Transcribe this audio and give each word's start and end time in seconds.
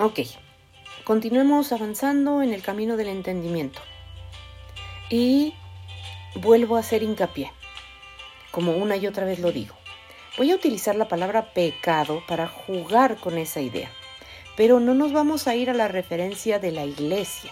Ok, 0.00 0.20
continuemos 1.02 1.72
avanzando 1.72 2.40
en 2.40 2.54
el 2.54 2.62
camino 2.62 2.96
del 2.96 3.08
entendimiento. 3.08 3.80
Y 5.10 5.54
vuelvo 6.36 6.76
a 6.76 6.80
hacer 6.80 7.02
hincapié, 7.02 7.50
como 8.52 8.76
una 8.76 8.96
y 8.96 9.08
otra 9.08 9.24
vez 9.24 9.40
lo 9.40 9.50
digo. 9.50 9.74
Voy 10.36 10.52
a 10.52 10.54
utilizar 10.54 10.94
la 10.94 11.08
palabra 11.08 11.52
pecado 11.52 12.22
para 12.28 12.46
jugar 12.46 13.16
con 13.16 13.38
esa 13.38 13.60
idea, 13.60 13.90
pero 14.56 14.78
no 14.78 14.94
nos 14.94 15.12
vamos 15.12 15.48
a 15.48 15.56
ir 15.56 15.68
a 15.68 15.74
la 15.74 15.88
referencia 15.88 16.60
de 16.60 16.70
la 16.70 16.84
iglesia, 16.84 17.50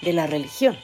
de 0.00 0.14
la 0.14 0.26
religión, 0.26 0.78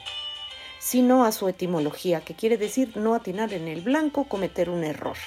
sino 0.77 1.25
a 1.25 1.31
su 1.31 1.47
etimología, 1.47 2.21
que 2.21 2.35
quiere 2.35 2.57
decir 2.57 2.95
no 2.97 3.15
atinar 3.15 3.51
en 3.51 3.67
el 3.67 3.81
blanco, 3.81 4.25
cometer 4.25 4.69
un 4.69 4.83
error. 4.83 5.17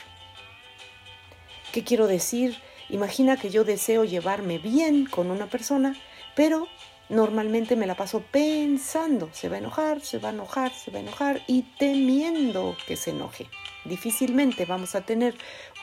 ¿Qué 1.72 1.82
quiero 1.82 2.06
decir? 2.06 2.56
Imagina 2.92 3.38
que 3.38 3.48
yo 3.48 3.64
deseo 3.64 4.04
llevarme 4.04 4.58
bien 4.58 5.06
con 5.06 5.30
una 5.30 5.46
persona, 5.46 5.96
pero 6.36 6.68
normalmente 7.08 7.74
me 7.74 7.86
la 7.86 7.96
paso 7.96 8.22
pensando, 8.30 9.30
se 9.32 9.48
va 9.48 9.56
a 9.56 9.60
enojar, 9.60 10.02
se 10.02 10.18
va 10.18 10.28
a 10.28 10.32
enojar, 10.32 10.72
se 10.74 10.90
va 10.90 10.98
a 10.98 11.00
enojar 11.00 11.42
y 11.46 11.62
temiendo 11.78 12.76
que 12.86 12.96
se 12.96 13.10
enoje. 13.10 13.48
Difícilmente 13.86 14.66
vamos 14.66 14.94
a 14.94 15.06
tener 15.06 15.34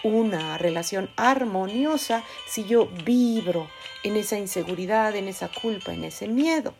una 0.03 0.59
relación 0.59 1.09
armoniosa 1.15 2.23
si 2.47 2.65
yo 2.65 2.85
vibro 2.85 3.67
en 4.03 4.15
esa 4.15 4.37
inseguridad, 4.37 5.15
en 5.15 5.27
esa 5.27 5.49
culpa, 5.49 5.91
en 5.91 6.03
ese 6.03 6.27
miedo. 6.27 6.75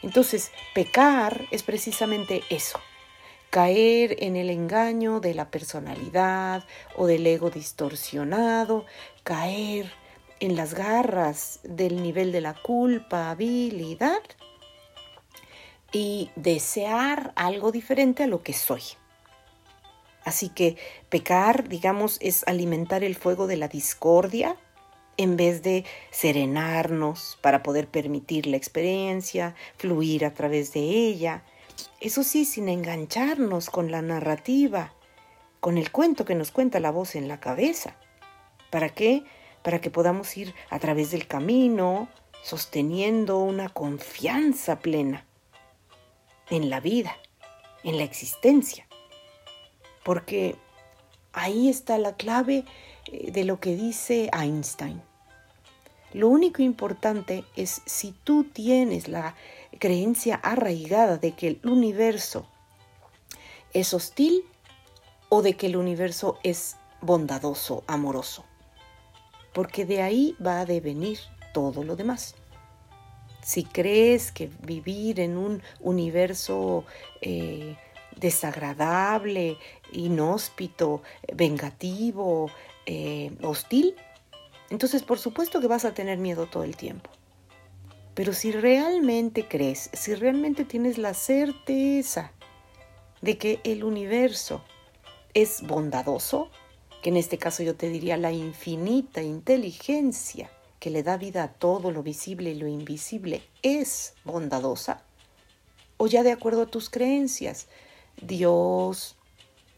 Entonces, 0.00 0.52
pecar 0.74 1.46
es 1.50 1.62
precisamente 1.62 2.42
eso, 2.48 2.80
caer 3.52 4.16
en 4.20 4.36
el 4.36 4.48
engaño 4.48 5.20
de 5.20 5.34
la 5.34 5.50
personalidad 5.50 6.64
o 6.96 7.06
del 7.06 7.26
ego 7.26 7.50
distorsionado, 7.50 8.86
caer 9.24 9.92
en 10.40 10.56
las 10.56 10.72
garras 10.72 11.60
del 11.62 12.02
nivel 12.02 12.32
de 12.32 12.40
la 12.40 12.54
culpabilidad 12.54 14.22
y 15.92 16.30
desear 16.34 17.34
algo 17.36 17.72
diferente 17.72 18.22
a 18.22 18.26
lo 18.26 18.42
que 18.42 18.54
soy. 18.54 18.80
Así 20.24 20.48
que 20.48 20.78
pecar, 21.10 21.68
digamos, 21.68 22.16
es 22.22 22.44
alimentar 22.46 23.04
el 23.04 23.16
fuego 23.16 23.46
de 23.46 23.58
la 23.58 23.68
discordia 23.68 24.56
en 25.18 25.36
vez 25.36 25.62
de 25.62 25.84
serenarnos 26.10 27.38
para 27.42 27.62
poder 27.62 27.86
permitir 27.86 28.46
la 28.46 28.56
experiencia, 28.56 29.54
fluir 29.76 30.24
a 30.24 30.32
través 30.32 30.72
de 30.72 30.80
ella. 30.80 31.44
Eso 32.00 32.22
sí, 32.22 32.44
sin 32.44 32.68
engancharnos 32.68 33.70
con 33.70 33.90
la 33.90 34.02
narrativa, 34.02 34.92
con 35.60 35.78
el 35.78 35.90
cuento 35.90 36.24
que 36.24 36.34
nos 36.34 36.50
cuenta 36.50 36.80
la 36.80 36.90
voz 36.90 37.14
en 37.14 37.28
la 37.28 37.40
cabeza. 37.40 37.96
¿Para 38.70 38.88
qué? 38.88 39.24
para 39.62 39.80
que 39.80 39.90
podamos 39.90 40.36
ir 40.36 40.54
a 40.70 40.78
través 40.78 41.10
del 41.10 41.26
camino 41.26 42.08
sosteniendo 42.42 43.38
una 43.38 43.68
confianza 43.68 44.80
plena 44.80 45.24
en 46.50 46.68
la 46.68 46.80
vida, 46.80 47.16
en 47.84 47.96
la 47.96 48.02
existencia. 48.02 48.86
Porque 50.02 50.56
ahí 51.32 51.68
está 51.68 51.98
la 51.98 52.16
clave 52.16 52.64
eh, 53.06 53.30
de 53.30 53.44
lo 53.44 53.60
que 53.60 53.76
dice 53.76 54.28
Einstein. 54.32 55.00
Lo 56.12 56.28
único 56.28 56.60
importante 56.62 57.44
es 57.56 57.80
si 57.86 58.12
tú 58.24 58.44
tienes 58.44 59.08
la 59.08 59.34
creencia 59.78 60.36
arraigada 60.36 61.18
de 61.18 61.32
que 61.32 61.48
el 61.48 61.60
universo 61.64 62.46
es 63.72 63.94
hostil 63.94 64.44
o 65.28 65.42
de 65.42 65.54
que 65.54 65.66
el 65.66 65.76
universo 65.76 66.38
es 66.42 66.76
bondadoso, 67.00 67.84
amoroso 67.86 68.44
porque 69.52 69.84
de 69.84 70.02
ahí 70.02 70.36
va 70.44 70.60
a 70.60 70.64
devenir 70.64 71.18
todo 71.52 71.84
lo 71.84 71.96
demás. 71.96 72.34
Si 73.42 73.64
crees 73.64 74.32
que 74.32 74.50
vivir 74.62 75.20
en 75.20 75.36
un 75.36 75.62
universo 75.80 76.84
eh, 77.20 77.76
desagradable, 78.16 79.58
inhóspito, 79.92 81.02
vengativo, 81.34 82.50
eh, 82.86 83.32
hostil, 83.42 83.96
entonces 84.70 85.02
por 85.02 85.18
supuesto 85.18 85.60
que 85.60 85.66
vas 85.66 85.84
a 85.84 85.92
tener 85.92 86.18
miedo 86.18 86.46
todo 86.46 86.64
el 86.64 86.76
tiempo. 86.76 87.10
Pero 88.14 88.32
si 88.32 88.52
realmente 88.52 89.48
crees, 89.48 89.90
si 89.92 90.14
realmente 90.14 90.64
tienes 90.64 90.98
la 90.98 91.14
certeza 91.14 92.32
de 93.22 93.38
que 93.38 93.60
el 93.64 93.84
universo 93.84 94.62
es 95.34 95.62
bondadoso, 95.62 96.50
que 97.02 97.08
en 97.08 97.16
este 97.16 97.38
caso 97.38 97.62
yo 97.62 97.74
te 97.74 97.88
diría 97.88 98.16
la 98.16 98.32
infinita 98.32 99.22
inteligencia 99.22 100.50
que 100.78 100.90
le 100.90 101.02
da 101.02 101.16
vida 101.16 101.44
a 101.44 101.52
todo 101.52 101.90
lo 101.90 102.02
visible 102.02 102.50
y 102.50 102.54
lo 102.54 102.66
invisible, 102.66 103.42
es 103.62 104.14
bondadosa? 104.24 105.04
¿O 105.96 106.06
ya 106.06 106.22
de 106.22 106.32
acuerdo 106.32 106.62
a 106.62 106.66
tus 106.66 106.90
creencias? 106.90 107.68
Dios, 108.20 109.16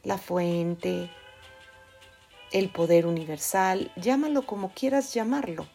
la 0.03 0.19
fuente, 0.19 1.11
el 2.53 2.71
poder 2.71 3.07
universal, 3.07 3.93
llámalo 3.97 4.47
como 4.47 4.71
quieras 4.71 5.13
llamarlo. 5.13 5.67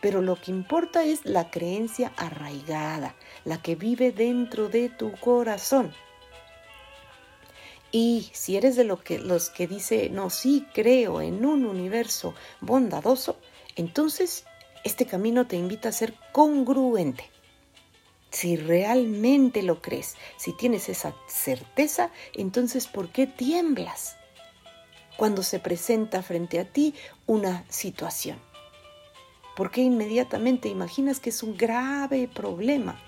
Pero 0.00 0.22
lo 0.22 0.36
que 0.36 0.50
importa 0.50 1.04
es 1.04 1.24
la 1.24 1.50
creencia 1.50 2.12
arraigada, 2.16 3.14
la 3.44 3.60
que 3.60 3.74
vive 3.74 4.12
dentro 4.12 4.68
de 4.68 4.88
tu 4.88 5.12
corazón. 5.12 5.92
Y 7.90 8.30
si 8.32 8.56
eres 8.56 8.76
de 8.76 8.84
los 8.84 9.00
que 9.50 9.66
dice, 9.66 10.10
no, 10.10 10.30
sí 10.30 10.66
creo 10.74 11.20
en 11.22 11.44
un 11.46 11.64
universo 11.64 12.34
bondadoso, 12.60 13.38
entonces 13.76 14.44
este 14.84 15.06
camino 15.06 15.46
te 15.46 15.56
invita 15.56 15.88
a 15.88 15.92
ser 15.92 16.14
congruente. 16.32 17.30
Si 18.30 18.56
realmente 18.56 19.62
lo 19.62 19.80
crees, 19.80 20.16
si 20.36 20.52
tienes 20.52 20.90
esa 20.90 21.14
certeza, 21.28 22.10
entonces 22.34 22.86
¿por 22.86 23.10
qué 23.10 23.26
tiemblas 23.26 24.16
cuando 25.16 25.42
se 25.42 25.58
presenta 25.58 26.22
frente 26.22 26.60
a 26.60 26.70
ti 26.70 26.94
una 27.26 27.64
situación? 27.70 28.47
¿Por 29.58 29.72
qué 29.72 29.82
inmediatamente 29.82 30.68
imaginas 30.68 31.20
que 31.20 31.30
es 31.30 31.42
un 31.42 31.56
grave 31.56 32.28
problema? 32.32 32.98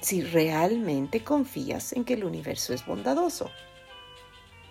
si 0.00 0.22
realmente 0.22 1.22
confías 1.22 1.92
en 1.92 2.04
que 2.04 2.14
el 2.14 2.24
universo 2.24 2.72
es 2.72 2.86
bondadoso. 2.86 3.50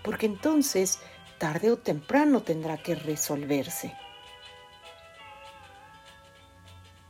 Porque 0.03 0.25
entonces, 0.25 0.99
tarde 1.37 1.71
o 1.71 1.77
temprano 1.77 2.41
tendrá 2.41 2.77
que 2.77 2.95
resolverse. 2.95 3.93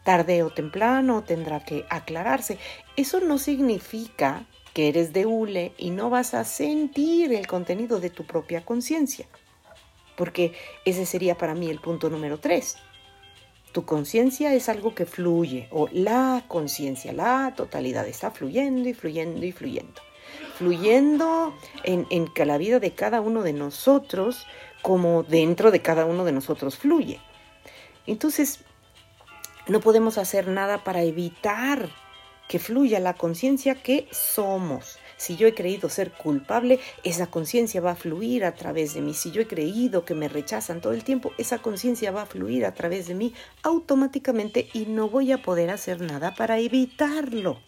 Tarde 0.03 0.43
o 0.43 0.49
temprano 0.49 1.23
tendrá 1.23 1.63
que 1.63 1.85
aclararse. 1.89 2.57
Eso 2.95 3.19
no 3.19 3.37
significa 3.37 4.45
que 4.73 4.89
eres 4.89 5.13
de 5.13 5.25
hule 5.25 5.73
y 5.77 5.91
no 5.91 6.09
vas 6.09 6.33
a 6.33 6.43
sentir 6.43 7.33
el 7.33 7.47
contenido 7.47 7.99
de 7.99 8.09
tu 8.09 8.25
propia 8.25 8.65
conciencia. 8.65 9.27
Porque 10.19 10.51
ese 10.83 11.05
sería 11.05 11.37
para 11.37 11.55
mí 11.55 11.69
el 11.69 11.79
punto 11.79 12.09
número 12.09 12.41
tres. 12.41 12.75
Tu 13.71 13.85
conciencia 13.85 14.53
es 14.53 14.67
algo 14.67 14.93
que 14.93 15.05
fluye, 15.05 15.69
o 15.71 15.87
la 15.93 16.43
conciencia, 16.49 17.13
la 17.13 17.53
totalidad 17.55 18.05
está 18.05 18.29
fluyendo 18.29 18.89
y 18.89 18.93
fluyendo 18.93 19.45
y 19.45 19.53
fluyendo. 19.53 20.01
Fluyendo 20.57 21.53
en, 21.85 22.05
en 22.09 22.29
la 22.45 22.57
vida 22.57 22.81
de 22.81 22.91
cada 22.91 23.21
uno 23.21 23.43
de 23.43 23.53
nosotros, 23.53 24.45
como 24.81 25.23
dentro 25.23 25.71
de 25.71 25.81
cada 25.81 26.05
uno 26.05 26.25
de 26.25 26.33
nosotros 26.33 26.77
fluye. 26.77 27.21
Entonces, 28.05 28.59
no 29.67 29.79
podemos 29.79 30.17
hacer 30.17 30.49
nada 30.49 30.83
para 30.83 31.03
evitar 31.03 31.89
que 32.49 32.59
fluya 32.59 32.99
la 32.99 33.13
conciencia 33.13 33.75
que 33.75 34.09
somos. 34.11 34.98
Si 35.19 35.35
yo 35.35 35.47
he 35.47 35.53
creído 35.53 35.89
ser 35.89 36.13
culpable, 36.13 36.79
esa 37.03 37.27
conciencia 37.27 37.81
va 37.81 37.91
a 37.91 37.95
fluir 37.97 38.45
a 38.45 38.55
través 38.55 38.93
de 38.93 39.01
mí. 39.01 39.13
Si 39.13 39.31
yo 39.31 39.41
he 39.41 39.47
creído 39.47 40.05
que 40.05 40.15
me 40.15 40.29
rechazan 40.29 40.79
todo 40.79 40.93
el 40.93 41.03
tiempo, 41.03 41.33
esa 41.37 41.57
conciencia 41.57 42.11
va 42.11 42.21
a 42.21 42.25
fluir 42.25 42.65
a 42.65 42.73
través 42.73 43.07
de 43.07 43.15
mí 43.15 43.33
automáticamente 43.61 44.69
y 44.73 44.85
no 44.85 45.09
voy 45.09 45.33
a 45.33 45.41
poder 45.41 45.71
hacer 45.71 45.99
nada 45.99 46.35
para 46.35 46.59
evitarlo. 46.59 47.59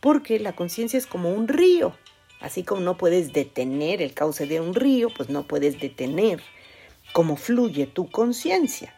Porque 0.00 0.40
la 0.40 0.56
conciencia 0.56 0.98
es 0.98 1.06
como 1.06 1.32
un 1.32 1.46
río. 1.46 1.94
Así 2.40 2.64
como 2.64 2.80
no 2.80 2.96
puedes 2.96 3.32
detener 3.32 4.02
el 4.02 4.12
cauce 4.12 4.46
de 4.46 4.60
un 4.60 4.74
río, 4.74 5.10
pues 5.16 5.28
no 5.28 5.46
puedes 5.46 5.78
detener 5.78 6.42
cómo 7.12 7.36
fluye 7.36 7.86
tu 7.86 8.10
conciencia. 8.10 8.92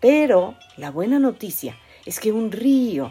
Pero 0.00 0.54
la 0.76 0.90
buena 0.90 1.18
noticia 1.18 1.78
es 2.04 2.20
que 2.20 2.30
un 2.30 2.52
río 2.52 3.10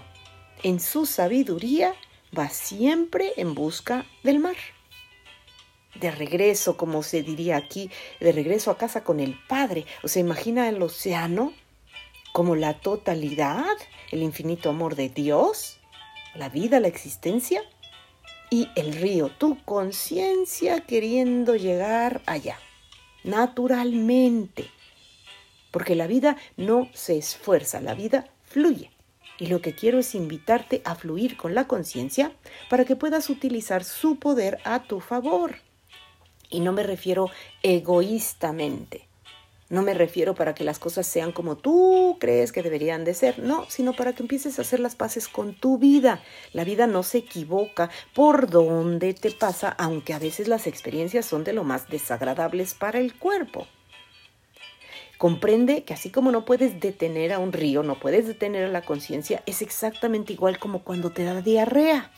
en 0.61 0.79
su 0.79 1.07
sabiduría 1.07 1.95
va 2.37 2.49
siempre 2.49 3.33
en 3.37 3.55
busca 3.55 4.05
del 4.23 4.39
mar. 4.39 4.55
De 5.95 6.11
regreso, 6.11 6.77
como 6.77 7.03
se 7.03 7.23
diría 7.23 7.57
aquí, 7.57 7.89
de 8.19 8.31
regreso 8.31 8.71
a 8.71 8.77
casa 8.77 9.03
con 9.03 9.19
el 9.19 9.37
Padre. 9.47 9.85
O 10.03 10.07
sea, 10.07 10.21
imagina 10.21 10.69
el 10.69 10.81
océano 10.81 11.53
como 12.31 12.55
la 12.55 12.75
totalidad, 12.79 13.75
el 14.11 14.21
infinito 14.21 14.69
amor 14.69 14.95
de 14.95 15.09
Dios, 15.09 15.79
la 16.35 16.49
vida, 16.49 16.79
la 16.79 16.87
existencia, 16.87 17.63
y 18.49 18.69
el 18.75 18.93
río, 18.93 19.29
tu 19.29 19.63
conciencia 19.63 20.81
queriendo 20.81 21.55
llegar 21.55 22.21
allá, 22.25 22.59
naturalmente. 23.23 24.69
porque 25.71 25.93
la 25.93 26.07
vida 26.07 26.35
no 26.57 26.89
se 26.95 27.19
esfuerza, 27.19 27.79
la 27.79 27.93
vida 27.93 28.27
fluye. 28.43 28.89
Y 29.39 29.47
lo 29.47 29.61
que 29.61 29.73
quiero 29.73 29.99
es 29.99 30.15
invitarte 30.15 30.81
a 30.83 30.95
fluir 30.95 31.37
con 31.37 31.55
la 31.55 31.65
conciencia 31.67 32.33
para 32.69 32.85
que 32.85 32.95
puedas 32.95 33.29
utilizar 33.29 33.83
su 33.83 34.17
poder 34.17 34.59
a 34.65 34.83
tu 34.83 34.99
favor. 34.99 35.55
Y 36.49 36.59
no 36.59 36.73
me 36.73 36.83
refiero 36.83 37.29
egoístamente. 37.63 39.07
No 39.69 39.83
me 39.83 39.93
refiero 39.93 40.33
para 40.33 40.55
que 40.55 40.63
las 40.63 40.79
cosas 40.79 41.05
sean 41.05 41.31
como 41.31 41.55
tú 41.55 42.17
crees 42.19 42.51
que 42.51 42.63
deberían 42.63 43.05
de 43.05 43.13
ser, 43.13 43.37
no, 43.37 43.69
sino 43.69 43.93
para 43.93 44.13
que 44.13 44.23
empieces 44.23 44.57
a 44.57 44.63
hacer 44.63 44.79
las 44.79 44.95
paces 44.95 45.27
con 45.27 45.53
tu 45.53 45.77
vida. 45.77 46.23
La 46.53 46.63
vida 46.63 46.87
no 46.87 47.03
se 47.03 47.19
equivoca 47.19 47.91
por 48.15 48.49
donde 48.49 49.13
te 49.13 49.29
pasa, 49.29 49.69
aunque 49.69 50.13
a 50.13 50.19
veces 50.19 50.47
las 50.47 50.65
experiencias 50.65 51.27
son 51.27 51.43
de 51.43 51.53
lo 51.53 51.63
más 51.63 51.87
desagradables 51.87 52.73
para 52.73 52.99
el 52.99 53.13
cuerpo. 53.13 53.67
Comprende 55.19 55.83
que 55.83 55.93
así 55.93 56.09
como 56.09 56.31
no 56.31 56.45
puedes 56.45 56.79
detener 56.79 57.31
a 57.31 57.37
un 57.37 57.53
río, 57.53 57.83
no 57.83 57.99
puedes 57.99 58.25
detener 58.25 58.63
a 58.63 58.69
la 58.69 58.81
conciencia, 58.81 59.43
es 59.45 59.61
exactamente 59.61 60.33
igual 60.33 60.57
como 60.57 60.83
cuando 60.83 61.11
te 61.11 61.23
da 61.23 61.41
diarrea. 61.41 62.09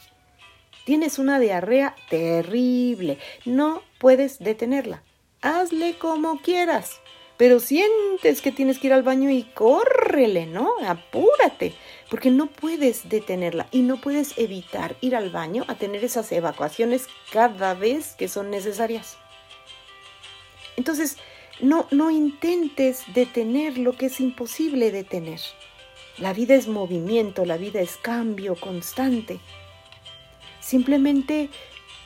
Tienes 0.86 1.19
una 1.19 1.39
diarrea 1.39 1.98
terrible, 2.09 3.18
no 3.44 3.81
puedes 4.00 4.39
detenerla. 4.39 5.03
Hazle 5.42 5.98
como 5.98 6.39
quieras 6.42 7.01
pero 7.42 7.59
sientes 7.59 8.39
que 8.39 8.51
tienes 8.51 8.77
que 8.77 8.86
ir 8.86 8.94
al 8.94 9.01
baño 9.01 9.31
y 9.31 9.42
córrele, 9.42 10.45
¿no? 10.45 10.75
Apúrate, 10.86 11.74
porque 12.07 12.30
no 12.30 12.45
puedes 12.45 13.09
detenerla 13.09 13.65
y 13.71 13.81
no 13.81 14.00
puedes 14.00 14.38
evitar 14.38 14.95
ir 15.01 15.15
al 15.15 15.31
baño 15.31 15.65
a 15.68 15.74
tener 15.74 16.04
esas 16.04 16.31
evacuaciones 16.31 17.07
cada 17.31 17.74
vez 17.74 18.13
que 18.13 18.27
son 18.27 18.51
necesarias. 18.51 19.18
Entonces, 20.77 21.18
no, 21.62 21.88
no 21.92 22.12
intentes 22.12 23.04
detener 23.13 23.78
lo 23.78 23.94
que 23.94 24.08
es 24.08 24.19
imposible 24.19 24.92
detener. 24.92 25.40
La 26.18 26.34
vida 26.34 26.56
es 26.56 26.68
movimiento, 26.68 27.46
la 27.46 27.58
vida 27.58 27.81
es 27.81 27.98
cambio 27.98 28.56
constante. 28.56 29.40
Simplemente 30.60 31.50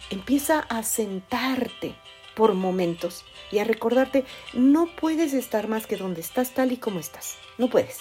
empieza 0.09 0.59
a 0.59 0.83
sentarte 0.83 1.95
por 2.35 2.53
momentos 2.53 3.25
y 3.51 3.59
a 3.59 3.63
recordarte, 3.63 4.25
no 4.53 4.87
puedes 4.99 5.33
estar 5.33 5.67
más 5.67 5.87
que 5.87 5.97
donde 5.97 6.21
estás 6.21 6.53
tal 6.53 6.71
y 6.71 6.77
como 6.77 6.99
estás. 6.99 7.37
No 7.57 7.69
puedes. 7.69 7.99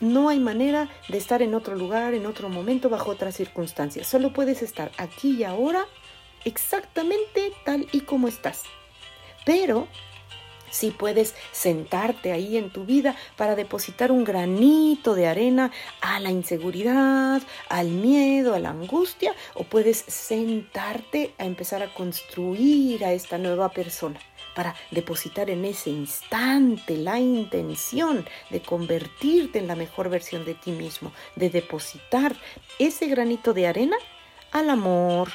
No 0.00 0.28
hay 0.28 0.38
manera 0.38 0.88
de 1.08 1.18
estar 1.18 1.42
en 1.42 1.54
otro 1.54 1.74
lugar, 1.74 2.14
en 2.14 2.26
otro 2.26 2.48
momento, 2.48 2.88
bajo 2.88 3.10
otras 3.10 3.34
circunstancias. 3.34 4.06
Solo 4.06 4.32
puedes 4.32 4.62
estar 4.62 4.92
aquí 4.96 5.38
y 5.38 5.44
ahora 5.44 5.86
exactamente 6.44 7.52
tal 7.64 7.88
y 7.90 8.02
como 8.02 8.28
estás. 8.28 8.62
Pero 9.44 9.88
si 10.70 10.90
puedes 10.90 11.34
sentarte 11.52 12.32
ahí 12.32 12.56
en 12.56 12.70
tu 12.70 12.84
vida 12.84 13.16
para 13.36 13.56
depositar 13.56 14.12
un 14.12 14.24
granito 14.24 15.14
de 15.14 15.26
arena 15.26 15.70
a 16.00 16.20
la 16.20 16.30
inseguridad, 16.30 17.42
al 17.68 17.88
miedo, 17.88 18.54
a 18.54 18.58
la 18.58 18.70
angustia, 18.70 19.34
o 19.54 19.64
puedes 19.64 19.98
sentarte 19.98 21.34
a 21.38 21.44
empezar 21.44 21.82
a 21.82 21.92
construir 21.94 23.04
a 23.04 23.12
esta 23.12 23.38
nueva 23.38 23.70
persona 23.70 24.20
para 24.54 24.74
depositar 24.90 25.50
en 25.50 25.64
ese 25.64 25.90
instante 25.90 26.96
la 26.96 27.20
intención 27.20 28.26
de 28.50 28.60
convertirte 28.60 29.58
en 29.60 29.68
la 29.68 29.76
mejor 29.76 30.08
versión 30.08 30.44
de 30.44 30.54
ti 30.54 30.72
mismo, 30.72 31.12
de 31.36 31.50
depositar 31.50 32.34
ese 32.78 33.06
granito 33.06 33.54
de 33.54 33.66
arena 33.68 33.96
al 34.50 34.70
amor, 34.70 35.28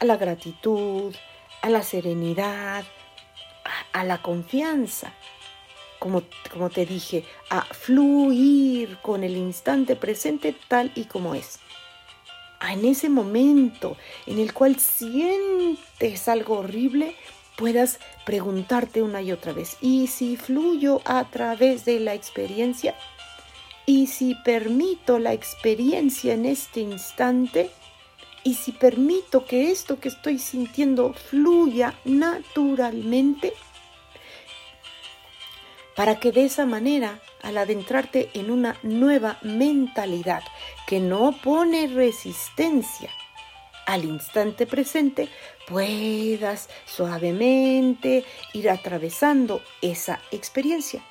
a 0.00 0.04
la 0.04 0.16
gratitud, 0.16 1.14
a 1.62 1.70
la 1.70 1.82
serenidad, 1.82 2.84
a 3.96 4.04
la 4.04 4.20
confianza, 4.20 5.14
como, 5.98 6.22
como 6.52 6.68
te 6.68 6.84
dije, 6.84 7.24
a 7.48 7.62
fluir 7.62 8.98
con 9.00 9.24
el 9.24 9.38
instante 9.38 9.96
presente 9.96 10.54
tal 10.68 10.92
y 10.94 11.04
como 11.04 11.34
es. 11.34 11.60
A 12.60 12.74
en 12.74 12.84
ese 12.84 13.08
momento 13.08 13.96
en 14.26 14.38
el 14.38 14.52
cual 14.52 14.78
sientes 14.78 16.28
algo 16.28 16.58
horrible, 16.58 17.16
puedas 17.56 17.98
preguntarte 18.26 19.00
una 19.00 19.22
y 19.22 19.32
otra 19.32 19.54
vez, 19.54 19.78
¿y 19.80 20.08
si 20.08 20.36
fluyo 20.36 21.00
a 21.06 21.30
través 21.30 21.86
de 21.86 21.98
la 21.98 22.12
experiencia? 22.12 22.94
¿Y 23.86 24.08
si 24.08 24.34
permito 24.34 25.18
la 25.18 25.32
experiencia 25.32 26.34
en 26.34 26.44
este 26.44 26.80
instante? 26.80 27.70
¿Y 28.44 28.54
si 28.54 28.72
permito 28.72 29.46
que 29.46 29.70
esto 29.70 29.98
que 29.98 30.08
estoy 30.08 30.38
sintiendo 30.38 31.14
fluya 31.14 31.98
naturalmente? 32.04 33.54
Para 35.96 36.20
que 36.20 36.30
de 36.30 36.44
esa 36.44 36.66
manera, 36.66 37.20
al 37.42 37.56
adentrarte 37.56 38.28
en 38.34 38.50
una 38.50 38.76
nueva 38.82 39.38
mentalidad 39.42 40.42
que 40.86 41.00
no 41.00 41.32
pone 41.42 41.86
resistencia 41.88 43.10
al 43.86 44.04
instante 44.04 44.66
presente, 44.66 45.28
puedas 45.66 46.68
suavemente 46.84 48.24
ir 48.52 48.68
atravesando 48.68 49.62
esa 49.80 50.20
experiencia. 50.32 51.02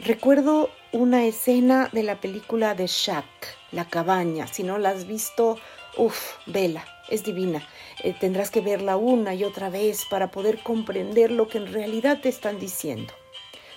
Recuerdo 0.00 0.70
una 0.92 1.24
escena 1.24 1.88
de 1.92 2.02
la 2.02 2.20
película 2.20 2.74
de 2.74 2.86
Shack, 2.86 3.24
La 3.72 3.88
cabaña. 3.88 4.46
Si 4.46 4.62
no 4.62 4.78
la 4.78 4.90
has 4.90 5.06
visto, 5.06 5.58
uff, 5.96 6.36
vela, 6.46 6.84
es 7.08 7.24
divina. 7.24 7.66
Eh, 8.02 8.14
tendrás 8.18 8.50
que 8.50 8.60
verla 8.60 8.96
una 8.96 9.34
y 9.34 9.44
otra 9.44 9.70
vez 9.70 10.04
para 10.10 10.30
poder 10.30 10.58
comprender 10.62 11.30
lo 11.30 11.48
que 11.48 11.58
en 11.58 11.72
realidad 11.72 12.20
te 12.20 12.28
están 12.28 12.58
diciendo. 12.58 13.12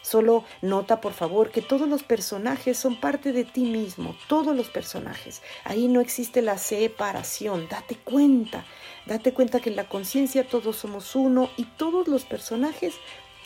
Solo 0.08 0.46
nota, 0.62 1.02
por 1.02 1.12
favor, 1.12 1.52
que 1.52 1.62
todos 1.62 1.86
los 1.86 2.02
personajes 2.02 2.78
son 2.78 2.96
parte 2.96 3.34
de 3.34 3.44
ti 3.44 3.66
mismo, 3.66 4.16
todos 4.30 4.56
los 4.56 4.70
personajes. 4.70 5.42
Ahí 5.66 5.90
no 5.90 6.00
existe 6.00 6.42
la 6.42 6.58
separación, 6.58 7.68
date 7.68 7.98
cuenta, 7.98 8.64
date 9.06 9.34
cuenta 9.34 9.60
que 9.60 9.70
en 9.70 9.76
la 9.76 9.90
conciencia 9.90 10.48
todos 10.48 10.78
somos 10.78 11.14
uno 11.18 11.50
y 11.58 11.66
todos 11.66 12.08
los 12.08 12.24
personajes 12.24 12.94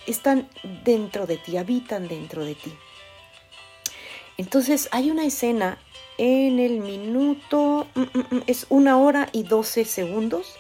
están 0.06 0.48
dentro 0.86 1.26
de 1.26 1.38
ti, 1.38 1.58
habitan 1.58 2.08
dentro 2.08 2.46
de 2.46 2.54
ti. 2.54 2.72
Entonces 4.38 4.88
hay 4.92 5.10
una 5.10 5.26
escena 5.26 5.80
en 6.20 6.60
el 6.60 6.78
minuto, 6.78 7.88
mm, 7.96 8.02
mm, 8.02 8.36
mm, 8.36 8.44
es 8.46 8.68
una 8.70 9.00
hora 9.00 9.30
y 9.32 9.42
doce 9.42 9.84
segundos, 9.84 10.58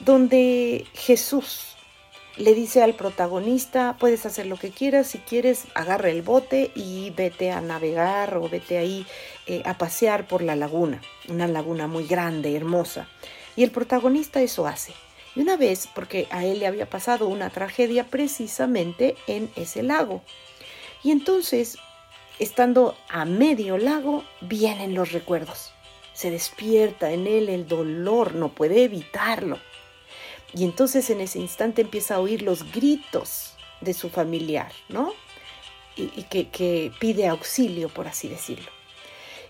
donde 0.00 0.84
Jesús 0.94 1.71
le 2.36 2.54
dice 2.54 2.82
al 2.82 2.94
protagonista, 2.94 3.96
puedes 3.98 4.24
hacer 4.24 4.46
lo 4.46 4.56
que 4.56 4.70
quieras, 4.70 5.08
si 5.08 5.18
quieres, 5.18 5.64
agarra 5.74 6.08
el 6.08 6.22
bote 6.22 6.70
y 6.74 7.10
vete 7.10 7.50
a 7.50 7.60
navegar 7.60 8.36
o 8.36 8.48
vete 8.48 8.78
ahí 8.78 9.06
eh, 9.46 9.62
a 9.66 9.76
pasear 9.76 10.26
por 10.26 10.42
la 10.42 10.56
laguna, 10.56 11.02
una 11.28 11.46
laguna 11.46 11.86
muy 11.88 12.06
grande, 12.06 12.56
hermosa. 12.56 13.06
Y 13.54 13.64
el 13.64 13.70
protagonista 13.70 14.40
eso 14.40 14.66
hace. 14.66 14.94
Y 15.36 15.40
una 15.40 15.56
vez, 15.56 15.88
porque 15.94 16.26
a 16.30 16.44
él 16.44 16.60
le 16.60 16.66
había 16.66 16.88
pasado 16.88 17.28
una 17.28 17.50
tragedia 17.50 18.04
precisamente 18.04 19.16
en 19.26 19.50
ese 19.56 19.82
lago. 19.82 20.22
Y 21.02 21.10
entonces, 21.10 21.76
estando 22.38 22.96
a 23.10 23.26
medio 23.26 23.76
lago, 23.76 24.24
vienen 24.40 24.94
los 24.94 25.12
recuerdos. 25.12 25.72
Se 26.14 26.30
despierta 26.30 27.12
en 27.12 27.26
él 27.26 27.50
el 27.50 27.66
dolor, 27.66 28.34
no 28.34 28.48
puede 28.48 28.84
evitarlo 28.84 29.58
y 30.54 30.64
entonces 30.64 31.08
en 31.10 31.20
ese 31.20 31.38
instante 31.38 31.82
empieza 31.82 32.16
a 32.16 32.20
oír 32.20 32.42
los 32.42 32.70
gritos 32.72 33.54
de 33.80 33.94
su 33.94 34.10
familiar, 34.10 34.72
¿no? 34.88 35.12
Y, 35.96 36.22
que, 36.24 36.48
que, 36.48 36.90
pide 36.98 37.28
auxilio, 37.28 37.90
por 37.90 38.08
así 38.08 38.26
decirlo. 38.26 38.70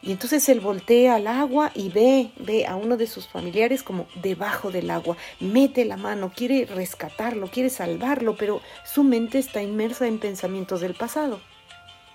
Y 0.02 0.10
entonces 0.10 0.48
él 0.48 0.58
voltea 0.58 1.14
al 1.14 1.28
agua 1.28 1.70
y 1.72 1.88
ve, 1.88 2.32
ve 2.36 2.66
a 2.66 2.74
uno 2.74 2.96
de 2.96 3.06
sus 3.06 3.28
familiares 3.28 3.84
como 3.84 4.08
debajo 4.16 4.72
del 4.72 4.90
agua, 4.90 5.16
mete 5.38 5.84
la 5.84 5.96
mano, 5.96 6.32
quiere 6.34 6.64
rescatarlo, 6.64 7.46
quiere 7.46 7.70
salvarlo, 7.70 8.36
pero 8.36 8.60
su 8.84 9.04
mente 9.04 9.38
está 9.38 9.62
inmersa 9.62 10.08
en 10.08 10.18
pensamientos 10.18 10.80
del 10.80 10.94
pasado, 10.94 11.40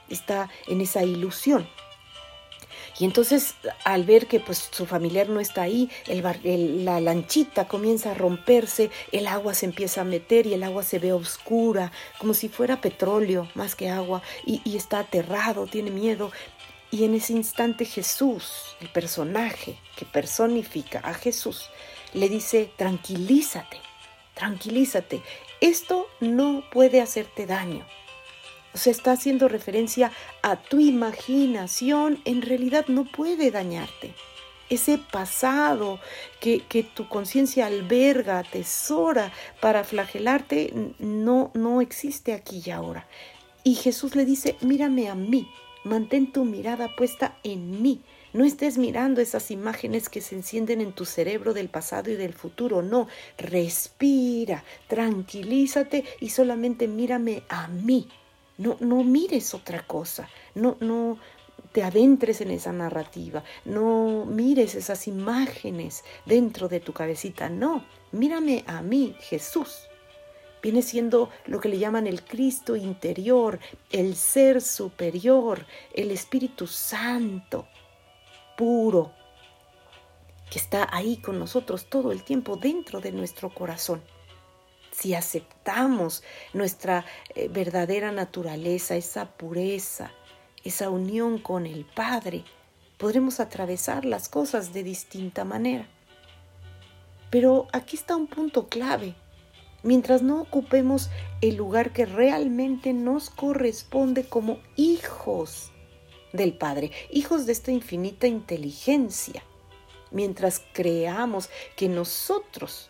está 0.10 0.50
en 0.68 0.82
esa 0.82 1.06
ilusión. 1.06 1.66
Y 3.00 3.06
entonces 3.06 3.56
al 3.84 4.04
ver 4.06 4.28
que 4.28 4.40
pues 4.40 4.70
su 4.72 4.86
familiar 4.86 5.30
no 5.30 5.40
está 5.40 5.62
ahí, 5.62 5.90
la 6.08 7.00
lanchita 7.00 7.68
comienza 7.68 8.12
a 8.12 8.14
romperse, 8.16 8.90
el 9.12 9.28
agua 9.28 9.54
se 9.54 9.68
empieza 9.68 10.02
a 10.02 10.06
meter 10.06 10.48
y 10.48 10.54
el 10.54 10.64
agua 10.64 10.84
se 10.84 10.98
ve 10.98 11.14
oscura, 11.14 11.92
como 12.18 12.34
si 12.34 12.50
fuera 12.50 12.82
petróleo 12.82 13.48
más 13.54 13.76
que 13.76 13.90
agua, 13.90 14.24
y 14.46 14.76
está 14.76 15.00
aterrado, 15.00 15.68
tiene 15.68 15.92
miedo. 15.92 16.32
Y 16.90 17.04
en 17.04 17.14
ese 17.14 17.34
instante 17.34 17.86
Jesús, 17.86 18.76
el 18.82 18.90
personaje 18.90 19.78
que 19.96 20.06
personifica 20.06 21.00
a 21.00 21.14
Jesús, 21.14 21.70
le 22.14 22.30
dice, 22.30 22.72
tranquilízate, 22.78 23.78
tranquilízate, 24.34 25.22
esto 25.62 26.08
no 26.20 26.64
puede 26.72 27.02
hacerte 27.02 27.46
daño 27.46 27.86
se 28.78 28.92
está 28.92 29.14
haciendo 29.14 29.48
referencia 29.48 30.12
a 30.42 30.56
tu 30.56 30.80
imaginación, 30.80 32.22
en 32.26 32.42
realidad 32.42 32.86
no 32.88 33.06
puede 33.06 33.52
dañarte. 33.52 34.14
Ese 34.70 34.98
pasado 34.98 36.00
que, 36.40 36.60
que 36.60 36.84
tu 36.84 37.08
conciencia 37.08 37.68
alberga, 37.68 38.40
atesora 38.40 39.32
para 39.62 39.84
flagelarte, 39.84 40.74
no, 41.00 41.52
no 41.54 41.82
existe 41.82 42.34
aquí 42.34 42.62
y 42.66 42.72
ahora. 42.72 43.08
Y 43.64 43.76
Jesús 43.76 44.16
le 44.16 44.26
dice, 44.26 44.56
mírame 44.62 45.10
a 45.10 45.16
mí, 45.16 45.50
mantén 45.84 46.32
tu 46.32 46.46
mirada 46.46 46.96
puesta 46.96 47.38
en 47.44 47.82
mí. 47.82 48.02
No 48.34 48.46
estés 48.46 48.78
mirando 48.78 49.22
esas 49.22 49.52
imágenes 49.52 50.10
que 50.10 50.22
se 50.22 50.36
encienden 50.36 50.82
en 50.82 50.92
tu 50.92 51.06
cerebro 51.06 51.54
del 51.54 51.70
pasado 51.70 52.12
y 52.12 52.16
del 52.16 52.34
futuro, 52.34 52.82
no, 52.82 53.08
respira, 53.38 54.64
tranquilízate 54.88 56.04
y 56.20 56.30
solamente 56.30 56.88
mírame 56.88 57.44
a 57.50 57.68
mí. 57.68 58.10
No, 58.58 58.78
no 58.80 59.04
mires 59.04 59.54
otra 59.54 59.86
cosa, 59.86 60.28
no, 60.56 60.78
no, 60.80 61.20
te 61.72 61.84
adentres 61.84 62.42
en 62.42 62.52
esa 62.52 62.72
narrativa, 62.72 63.44
no 63.66 64.26
mires 64.26 64.74
esas 64.76 65.08
imágenes 65.08 66.04
dentro 66.26 66.68
de 66.68 66.80
tu 66.80 66.94
cabecita, 66.94 67.50
no, 67.50 67.86
mírame 68.12 68.64
a 68.68 68.82
mí, 68.82 69.16
Jesús. 69.20 69.88
Viene 70.62 70.82
siendo 70.82 71.30
lo 71.46 71.60
que 71.60 71.70
le 71.70 71.78
llaman 71.78 72.08
el 72.08 72.24
Cristo 72.24 72.76
interior, 72.76 73.60
el 73.92 74.16
ser 74.16 74.62
superior, 74.62 75.66
el 75.94 76.10
Espíritu 76.10 76.66
Santo, 76.66 77.68
puro, 78.58 79.14
que 80.50 80.58
está 80.58 80.88
ahí 80.92 81.18
con 81.18 81.38
nosotros 81.38 81.86
todo 81.86 82.12
el 82.12 82.24
tiempo 82.24 82.56
dentro 82.56 83.02
de 83.02 83.12
nuestro 83.12 83.50
corazón. 83.50 84.02
Si 84.98 85.14
aceptamos 85.14 86.24
nuestra 86.54 87.06
eh, 87.36 87.50
verdadera 87.50 88.12
naturaleza, 88.12 88.96
esa 88.96 89.28
pureza, 89.38 90.12
esa 90.64 90.90
unión 90.90 91.38
con 91.38 91.68
el 91.68 91.86
Padre, 91.86 92.44
podremos 92.98 93.40
atravesar 93.40 94.06
las 94.06 94.28
cosas 94.28 94.74
de 94.74 94.82
distinta 94.82 95.46
manera. 95.46 95.88
Pero 97.30 97.68
aquí 97.74 97.96
está 97.96 98.16
un 98.16 98.26
punto 98.26 98.70
clave. 98.70 99.14
Mientras 99.84 100.24
no 100.24 100.42
ocupemos 100.42 101.12
el 101.42 101.58
lugar 101.58 101.94
que 101.94 102.08
realmente 102.08 102.92
nos 102.92 103.30
corresponde 103.30 104.24
como 104.28 104.58
hijos 104.78 105.72
del 106.34 106.58
Padre, 106.58 106.90
hijos 107.12 107.46
de 107.46 107.52
esta 107.52 107.72
infinita 107.72 108.26
inteligencia, 108.26 109.44
mientras 110.10 110.64
creamos 110.74 111.52
que 111.76 111.88
nosotros, 111.88 112.90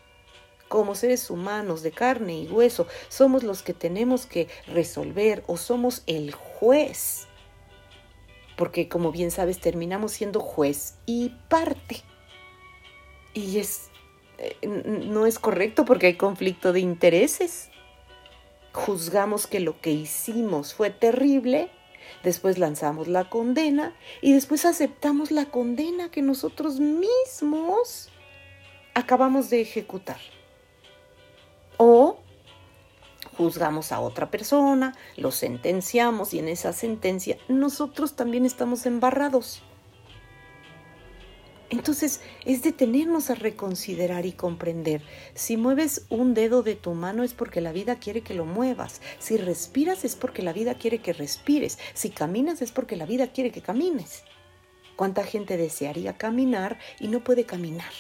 como 0.68 0.96
seres 0.96 1.30
humanos 1.30 1.84
de 1.84 1.92
carne 1.92 2.42
y 2.42 2.48
hueso, 2.48 2.88
somos 3.10 3.44
los 3.44 3.62
que 3.62 3.74
tenemos 3.74 4.26
que 4.26 4.48
resolver 4.68 5.44
o 5.48 5.58
somos 5.58 6.04
el 6.08 6.34
juez 6.34 7.28
porque 8.58 8.90
como 8.90 9.12
bien 9.12 9.32
sabes 9.32 9.60
terminamos 9.60 10.12
siendo 10.12 10.42
juez 10.42 10.96
y 11.06 11.30
parte. 11.48 12.02
Y 13.34 13.60
es 13.60 13.92
eh, 14.40 14.68
no 14.68 15.26
es 15.26 15.40
correcto 15.40 15.86
porque 15.86 16.08
hay 16.08 16.16
conflicto 16.16 16.74
de 16.74 16.80
intereses. 16.82 17.70
Juzgamos 18.74 19.48
que 19.48 19.60
lo 19.60 19.80
que 19.80 19.92
hicimos 19.92 20.74
fue 20.74 20.90
terrible, 20.90 21.70
después 22.24 22.58
lanzamos 22.58 23.08
la 23.08 23.30
condena 23.30 23.96
y 24.22 24.34
después 24.34 24.66
aceptamos 24.66 25.32
la 25.32 25.46
condena 25.46 26.12
que 26.12 26.22
nosotros 26.22 26.80
mismos 26.80 28.10
acabamos 28.94 29.50
de 29.50 29.62
ejecutar. 29.62 30.20
O 31.78 32.20
juzgamos 33.38 33.92
a 33.92 34.00
otra 34.00 34.32
persona, 34.32 34.96
lo 35.16 35.32
sentenciamos 35.32 36.34
y 36.34 36.40
en 36.40 36.48
esa 36.48 36.74
sentencia 36.74 37.38
nosotros 37.48 38.16
también 38.16 38.46
estamos 38.46 38.86
embarrados. 38.86 39.62
Entonces 41.70 42.22
es 42.46 42.64
detenernos 42.64 43.30
a 43.30 43.36
reconsiderar 43.36 44.26
y 44.26 44.32
comprender. 44.32 45.02
Si 45.36 45.58
mueves 45.58 46.06
un 46.10 46.34
dedo 46.34 46.64
de 46.64 46.76
tu 46.76 46.94
mano 46.94 47.24
es 47.24 47.34
porque 47.34 47.60
la 47.60 47.74
vida 47.74 47.98
quiere 47.98 48.22
que 48.22 48.34
lo 48.34 48.46
muevas. 48.46 49.02
Si 49.20 49.36
respiras 49.36 50.06
es 50.06 50.16
porque 50.16 50.44
la 50.44 50.54
vida 50.54 50.76
quiere 50.76 51.00
que 51.00 51.12
respires. 51.12 51.78
Si 51.94 52.10
caminas 52.10 52.62
es 52.62 52.72
porque 52.72 52.96
la 52.96 53.06
vida 53.06 53.28
quiere 53.34 53.52
que 53.52 53.62
camines. 53.62 54.24
¿Cuánta 54.96 55.26
gente 55.26 55.58
desearía 55.58 56.18
caminar 56.18 56.80
y 57.00 57.10
no 57.10 57.22
puede 57.24 57.46
caminar? 57.46 57.92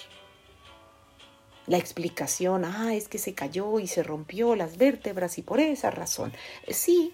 La 1.67 1.77
explicación, 1.77 2.65
ah, 2.65 2.95
es 2.95 3.07
que 3.07 3.17
se 3.17 3.33
cayó 3.33 3.79
y 3.79 3.87
se 3.87 4.01
rompió 4.01 4.55
las 4.55 4.77
vértebras 4.77 5.37
y 5.37 5.41
por 5.41 5.59
esa 5.59 5.91
razón. 5.91 6.33
Sí, 6.69 7.13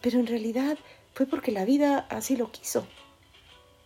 pero 0.00 0.18
en 0.18 0.26
realidad 0.26 0.78
fue 1.14 1.26
porque 1.26 1.52
la 1.52 1.64
vida 1.64 2.06
así 2.08 2.36
lo 2.36 2.50
quiso. 2.50 2.86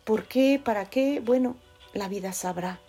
¿Por 0.04 0.28
qué? 0.28 0.60
¿Para 0.64 0.86
qué? 0.86 1.20
Bueno, 1.20 1.56
la 1.92 2.08
vida 2.08 2.32
sabrá. 2.32 2.80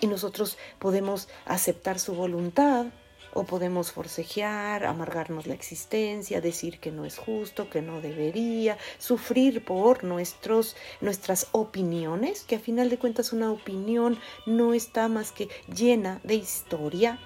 Y 0.00 0.06
nosotros 0.06 0.58
podemos 0.78 1.28
aceptar 1.44 1.98
su 1.98 2.14
voluntad 2.14 2.86
o 3.34 3.44
podemos 3.44 3.92
forcejear, 3.92 4.84
amargarnos 4.84 5.46
la 5.46 5.54
existencia, 5.54 6.40
decir 6.40 6.78
que 6.78 6.90
no 6.90 7.04
es 7.04 7.18
justo, 7.18 7.68
que 7.68 7.82
no 7.82 8.00
debería, 8.00 8.78
sufrir 8.98 9.64
por 9.64 10.04
nuestros, 10.04 10.76
nuestras 11.00 11.48
opiniones, 11.52 12.44
que 12.44 12.56
a 12.56 12.60
final 12.60 12.88
de 12.88 12.98
cuentas 12.98 13.32
una 13.32 13.50
opinión 13.50 14.18
no 14.46 14.72
está 14.72 15.08
más 15.08 15.32
que 15.32 15.48
llena 15.74 16.20
de 16.22 16.36
historia 16.36 17.18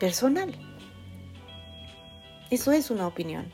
personal. 0.00 0.56
Eso 2.50 2.72
es 2.72 2.90
una 2.90 3.06
opinión. 3.06 3.52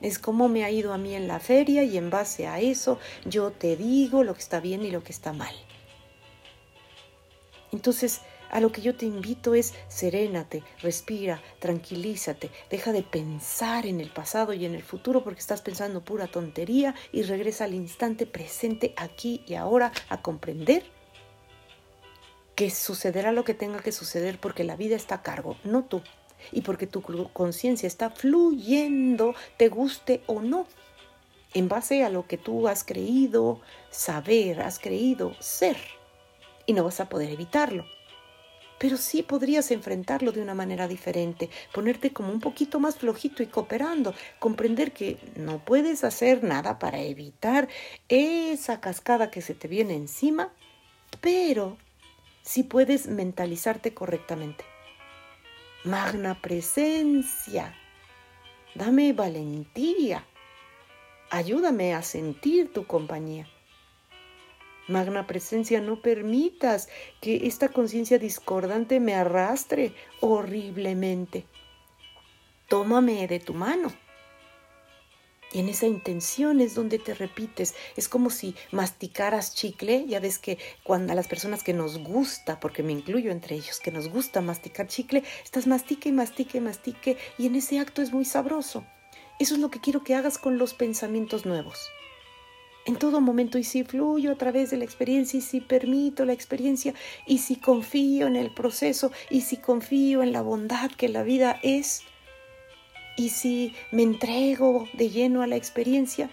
Es 0.00 0.18
como 0.18 0.48
me 0.48 0.64
ha 0.64 0.70
ido 0.70 0.92
a 0.92 0.98
mí 0.98 1.14
en 1.14 1.28
la 1.28 1.38
feria 1.38 1.84
y 1.84 1.96
en 1.96 2.10
base 2.10 2.46
a 2.46 2.60
eso 2.60 2.98
yo 3.24 3.52
te 3.52 3.76
digo 3.76 4.24
lo 4.24 4.34
que 4.34 4.40
está 4.40 4.60
bien 4.60 4.84
y 4.84 4.90
lo 4.90 5.02
que 5.04 5.12
está 5.12 5.32
mal. 5.32 5.54
Entonces, 7.72 8.20
a 8.52 8.60
lo 8.60 8.70
que 8.70 8.82
yo 8.82 8.94
te 8.94 9.06
invito 9.06 9.54
es 9.54 9.74
serénate, 9.88 10.62
respira, 10.80 11.42
tranquilízate, 11.58 12.50
deja 12.70 12.92
de 12.92 13.02
pensar 13.02 13.86
en 13.86 14.00
el 14.00 14.10
pasado 14.10 14.52
y 14.52 14.66
en 14.66 14.74
el 14.74 14.82
futuro 14.82 15.24
porque 15.24 15.40
estás 15.40 15.62
pensando 15.62 16.04
pura 16.04 16.26
tontería 16.26 16.94
y 17.12 17.22
regresa 17.22 17.64
al 17.64 17.74
instante 17.74 18.26
presente 18.26 18.92
aquí 18.96 19.42
y 19.46 19.54
ahora 19.54 19.90
a 20.10 20.20
comprender 20.20 20.84
que 22.54 22.68
sucederá 22.70 23.32
lo 23.32 23.44
que 23.44 23.54
tenga 23.54 23.80
que 23.80 23.90
suceder 23.90 24.38
porque 24.38 24.64
la 24.64 24.76
vida 24.76 24.96
está 24.96 25.16
a 25.16 25.22
cargo, 25.22 25.56
no 25.64 25.84
tú, 25.84 26.02
y 26.52 26.60
porque 26.60 26.86
tu 26.86 27.00
conciencia 27.32 27.86
está 27.86 28.10
fluyendo, 28.10 29.34
te 29.56 29.70
guste 29.70 30.22
o 30.26 30.42
no, 30.42 30.66
en 31.54 31.70
base 31.70 32.04
a 32.04 32.10
lo 32.10 32.26
que 32.26 32.36
tú 32.36 32.68
has 32.68 32.84
creído 32.84 33.62
saber, 33.90 34.60
has 34.60 34.78
creído 34.78 35.34
ser, 35.40 35.78
y 36.66 36.74
no 36.74 36.84
vas 36.84 37.00
a 37.00 37.08
poder 37.08 37.30
evitarlo 37.30 37.86
pero 38.82 38.96
sí 38.96 39.22
podrías 39.22 39.70
enfrentarlo 39.70 40.32
de 40.32 40.42
una 40.42 40.54
manera 40.54 40.88
diferente, 40.88 41.48
ponerte 41.72 42.12
como 42.12 42.32
un 42.32 42.40
poquito 42.40 42.80
más 42.80 42.96
flojito 42.96 43.44
y 43.44 43.46
cooperando, 43.46 44.12
comprender 44.40 44.90
que 44.90 45.18
no 45.36 45.64
puedes 45.64 46.02
hacer 46.02 46.42
nada 46.42 46.80
para 46.80 47.00
evitar 47.00 47.68
esa 48.08 48.80
cascada 48.80 49.30
que 49.30 49.40
se 49.40 49.54
te 49.54 49.68
viene 49.68 49.94
encima, 49.94 50.52
pero 51.20 51.78
sí 52.42 52.64
puedes 52.64 53.06
mentalizarte 53.06 53.94
correctamente. 53.94 54.64
Magna 55.84 56.42
presencia, 56.42 57.76
dame 58.74 59.12
valentía, 59.12 60.24
ayúdame 61.30 61.94
a 61.94 62.02
sentir 62.02 62.72
tu 62.72 62.84
compañía. 62.84 63.46
Magna 64.92 65.26
presencia, 65.26 65.80
no 65.80 66.00
permitas 66.00 66.88
que 67.20 67.46
esta 67.46 67.68
conciencia 67.68 68.18
discordante 68.18 69.00
me 69.00 69.14
arrastre 69.14 69.94
horriblemente. 70.20 71.46
Tómame 72.68 73.26
de 73.26 73.40
tu 73.40 73.54
mano. 73.54 73.92
Y 75.52 75.60
en 75.60 75.68
esa 75.68 75.86
intención 75.86 76.60
es 76.60 76.74
donde 76.74 76.98
te 76.98 77.14
repites. 77.14 77.74
Es 77.96 78.08
como 78.08 78.30
si 78.30 78.54
masticaras 78.70 79.54
chicle. 79.54 80.06
Ya 80.06 80.20
ves 80.20 80.38
que 80.38 80.58
cuando 80.82 81.12
a 81.12 81.16
las 81.16 81.28
personas 81.28 81.62
que 81.62 81.74
nos 81.74 81.98
gusta, 81.98 82.60
porque 82.60 82.82
me 82.82 82.92
incluyo 82.92 83.30
entre 83.30 83.56
ellos, 83.56 83.80
que 83.80 83.90
nos 83.90 84.08
gusta 84.08 84.40
masticar 84.40 84.86
chicle, 84.86 85.22
estás 85.44 85.66
mastique 85.66 86.12
mastique 86.12 86.60
mastique. 86.60 87.18
Y 87.36 87.46
en 87.46 87.56
ese 87.56 87.78
acto 87.80 88.00
es 88.00 88.12
muy 88.12 88.24
sabroso. 88.24 88.86
Eso 89.38 89.54
es 89.54 89.60
lo 89.60 89.70
que 89.70 89.80
quiero 89.80 90.04
que 90.04 90.14
hagas 90.14 90.38
con 90.38 90.56
los 90.56 90.72
pensamientos 90.72 91.44
nuevos 91.44 91.90
en 92.84 92.96
todo 92.96 93.20
momento 93.20 93.58
y 93.58 93.64
si 93.64 93.84
fluyo 93.84 94.32
a 94.32 94.36
través 94.36 94.70
de 94.70 94.76
la 94.76 94.84
experiencia 94.84 95.38
y 95.38 95.42
si 95.42 95.60
permito 95.60 96.24
la 96.24 96.32
experiencia 96.32 96.94
y 97.26 97.38
si 97.38 97.56
confío 97.56 98.26
en 98.26 98.36
el 98.36 98.52
proceso 98.52 99.12
y 99.30 99.42
si 99.42 99.56
confío 99.56 100.22
en 100.22 100.32
la 100.32 100.42
bondad 100.42 100.90
que 100.90 101.08
la 101.08 101.22
vida 101.22 101.58
es 101.62 102.02
y 103.16 103.28
si 103.28 103.74
me 103.90 104.02
entrego 104.02 104.88
de 104.94 105.10
lleno 105.10 105.42
a 105.42 105.46
la 105.46 105.56
experiencia 105.56 106.30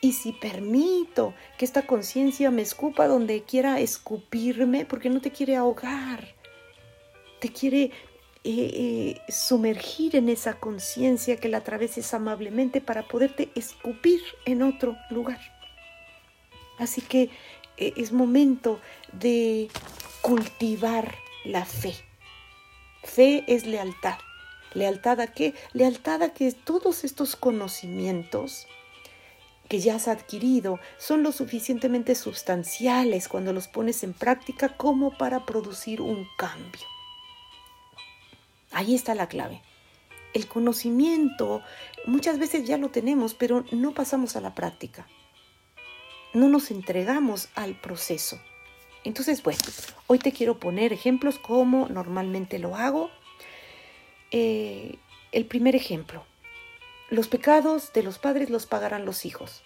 y 0.00 0.12
si 0.12 0.32
permito 0.32 1.34
que 1.58 1.64
esta 1.64 1.82
conciencia 1.82 2.50
me 2.50 2.62
escupa 2.62 3.06
donde 3.06 3.42
quiera 3.42 3.78
escupirme 3.80 4.84
porque 4.84 5.10
no 5.10 5.20
te 5.20 5.30
quiere 5.30 5.56
ahogar, 5.56 6.34
te 7.40 7.50
quiere 7.50 7.84
eh, 7.84 7.90
eh, 8.44 9.20
sumergir 9.28 10.16
en 10.16 10.28
esa 10.28 10.58
conciencia 10.58 11.36
que 11.36 11.48
la 11.48 11.58
atraveses 11.58 12.12
amablemente 12.14 12.80
para 12.80 13.06
poderte 13.06 13.50
escupir 13.54 14.20
en 14.44 14.62
otro 14.62 14.96
lugar. 15.10 15.61
Así 16.78 17.00
que 17.00 17.30
eh, 17.76 17.92
es 17.96 18.12
momento 18.12 18.80
de 19.12 19.70
cultivar 20.20 21.14
la 21.44 21.64
fe. 21.64 21.94
Fe 23.02 23.44
es 23.48 23.66
lealtad. 23.66 24.18
¿Lealtad 24.74 25.20
a 25.20 25.26
qué? 25.26 25.54
Lealtad 25.72 26.22
a 26.22 26.32
que 26.32 26.50
todos 26.52 27.04
estos 27.04 27.36
conocimientos 27.36 28.66
que 29.68 29.80
ya 29.80 29.96
has 29.96 30.08
adquirido 30.08 30.78
son 30.98 31.22
lo 31.22 31.32
suficientemente 31.32 32.14
sustanciales 32.14 33.28
cuando 33.28 33.52
los 33.52 33.68
pones 33.68 34.02
en 34.02 34.12
práctica 34.12 34.76
como 34.76 35.16
para 35.16 35.46
producir 35.46 36.00
un 36.00 36.26
cambio. 36.36 36.86
Ahí 38.70 38.94
está 38.94 39.14
la 39.14 39.28
clave. 39.28 39.62
El 40.34 40.46
conocimiento 40.46 41.62
muchas 42.06 42.38
veces 42.38 42.66
ya 42.66 42.78
lo 42.78 42.90
tenemos, 42.90 43.34
pero 43.34 43.64
no 43.70 43.92
pasamos 43.92 44.36
a 44.36 44.40
la 44.40 44.54
práctica. 44.54 45.06
No 46.34 46.48
nos 46.48 46.70
entregamos 46.70 47.48
al 47.54 47.74
proceso. 47.80 48.40
Entonces, 49.04 49.42
bueno, 49.42 49.60
hoy 50.06 50.18
te 50.18 50.32
quiero 50.32 50.58
poner 50.58 50.92
ejemplos 50.92 51.38
como 51.38 51.88
normalmente 51.88 52.58
lo 52.58 52.76
hago. 52.76 53.10
Eh, 54.30 54.96
el 55.32 55.46
primer 55.46 55.76
ejemplo, 55.76 56.24
los 57.10 57.28
pecados 57.28 57.92
de 57.92 58.02
los 58.02 58.18
padres 58.18 58.48
los 58.48 58.66
pagarán 58.66 59.04
los 59.04 59.24
hijos 59.24 59.62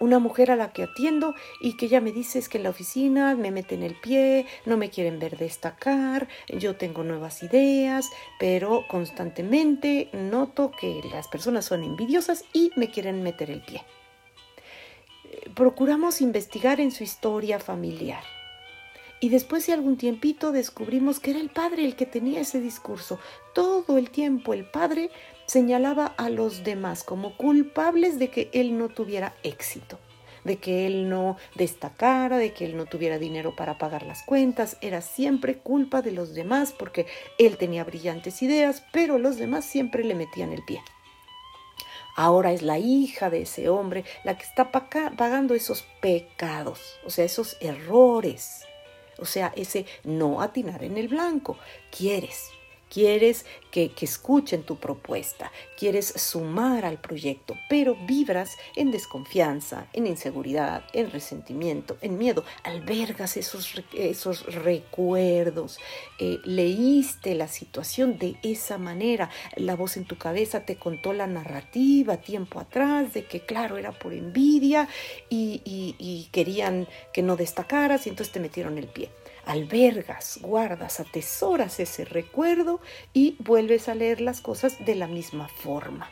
una 0.00 0.18
mujer 0.18 0.50
a 0.50 0.56
la 0.56 0.72
que 0.72 0.84
atiendo 0.84 1.34
y 1.60 1.76
que 1.76 1.88
ya 1.88 2.00
me 2.00 2.12
dice 2.12 2.38
es 2.38 2.48
que 2.48 2.58
en 2.58 2.64
la 2.64 2.70
oficina 2.70 3.34
me 3.34 3.50
meten 3.50 3.82
el 3.82 3.94
pie, 3.94 4.46
no 4.64 4.76
me 4.76 4.90
quieren 4.90 5.18
ver 5.18 5.36
destacar, 5.36 6.28
yo 6.48 6.76
tengo 6.76 7.02
nuevas 7.02 7.42
ideas, 7.42 8.10
pero 8.38 8.84
constantemente 8.88 10.08
noto 10.12 10.70
que 10.70 11.00
las 11.12 11.28
personas 11.28 11.64
son 11.64 11.84
envidiosas 11.84 12.44
y 12.52 12.70
me 12.76 12.90
quieren 12.90 13.22
meter 13.22 13.50
el 13.50 13.62
pie. 13.62 13.82
Procuramos 15.54 16.20
investigar 16.20 16.80
en 16.80 16.90
su 16.90 17.04
historia 17.04 17.58
familiar. 17.58 18.22
Y 19.20 19.30
después 19.30 19.66
de 19.66 19.72
algún 19.72 19.96
tiempito 19.96 20.52
descubrimos 20.52 21.18
que 21.18 21.32
era 21.32 21.40
el 21.40 21.50
padre 21.50 21.84
el 21.84 21.96
que 21.96 22.06
tenía 22.06 22.40
ese 22.40 22.60
discurso. 22.60 23.18
Todo 23.52 23.98
el 23.98 24.10
tiempo 24.10 24.54
el 24.54 24.64
padre 24.64 25.10
señalaba 25.46 26.06
a 26.06 26.30
los 26.30 26.62
demás 26.62 27.02
como 27.02 27.36
culpables 27.36 28.18
de 28.18 28.28
que 28.28 28.48
él 28.52 28.78
no 28.78 28.88
tuviera 28.90 29.34
éxito, 29.42 29.98
de 30.44 30.58
que 30.58 30.86
él 30.86 31.08
no 31.08 31.36
destacara, 31.56 32.38
de 32.38 32.52
que 32.52 32.64
él 32.64 32.76
no 32.76 32.86
tuviera 32.86 33.18
dinero 33.18 33.56
para 33.56 33.76
pagar 33.76 34.04
las 34.04 34.22
cuentas. 34.22 34.76
Era 34.82 35.00
siempre 35.00 35.58
culpa 35.58 36.00
de 36.00 36.12
los 36.12 36.34
demás 36.34 36.72
porque 36.78 37.06
él 37.38 37.56
tenía 37.56 37.82
brillantes 37.82 38.40
ideas, 38.42 38.84
pero 38.92 39.18
los 39.18 39.36
demás 39.36 39.64
siempre 39.64 40.04
le 40.04 40.14
metían 40.14 40.52
el 40.52 40.64
pie. 40.64 40.80
Ahora 42.20 42.50
es 42.50 42.62
la 42.62 42.80
hija 42.80 43.30
de 43.30 43.42
ese 43.42 43.68
hombre 43.68 44.04
la 44.24 44.36
que 44.36 44.42
está 44.42 44.72
pagando 44.72 45.54
esos 45.54 45.84
pecados, 46.00 46.98
o 47.04 47.10
sea, 47.10 47.24
esos 47.24 47.56
errores, 47.60 48.64
o 49.20 49.24
sea, 49.24 49.52
ese 49.54 49.86
no 50.02 50.42
atinar 50.42 50.82
en 50.82 50.98
el 50.98 51.06
blanco. 51.06 51.56
Quieres, 51.96 52.50
quieres 52.88 53.44
que, 53.70 53.92
escuchen 54.00 54.62
tu 54.62 54.76
propuesta, 54.76 55.52
quieres 55.78 56.06
sumar 56.16 56.84
al 56.84 56.98
proyecto, 57.00 57.56
pero 57.68 57.96
vibras 58.06 58.56
en 58.76 58.90
desconfianza, 58.90 59.86
en 59.92 60.06
inseguridad, 60.06 60.84
en 60.92 61.10
resentimiento, 61.10 61.96
en 62.00 62.18
miedo, 62.18 62.44
albergas 62.64 63.36
esos, 63.36 63.82
esos 63.92 64.46
recuerdos, 64.54 65.78
eh, 66.18 66.38
leíste 66.44 67.34
la 67.34 67.48
situación 67.48 68.18
de 68.18 68.36
esa 68.42 68.78
manera, 68.78 69.30
la 69.56 69.76
voz 69.76 69.96
en 69.96 70.04
tu 70.04 70.16
cabeza 70.16 70.64
te 70.64 70.76
contó 70.76 71.12
la 71.12 71.26
narrativa 71.26 72.16
tiempo 72.16 72.60
atrás 72.60 73.12
de 73.12 73.26
que 73.26 73.40
claro 73.40 73.76
era 73.76 73.92
por 73.92 74.12
envidia 74.12 74.88
y, 75.28 75.62
y 75.64 76.28
querían 76.32 76.88
que 77.12 77.22
no 77.22 77.36
destacaras 77.36 78.06
y 78.06 78.10
entonces 78.10 78.32
te 78.32 78.40
metieron 78.40 78.78
el 78.78 78.86
pie 78.86 79.10
albergas, 79.48 80.38
guardas, 80.42 81.00
atesoras 81.00 81.80
ese 81.80 82.04
recuerdo 82.04 82.80
y 83.14 83.36
vuelves 83.38 83.88
a 83.88 83.94
leer 83.94 84.20
las 84.20 84.42
cosas 84.42 84.84
de 84.84 84.94
la 84.94 85.06
misma 85.06 85.48
forma. 85.48 86.10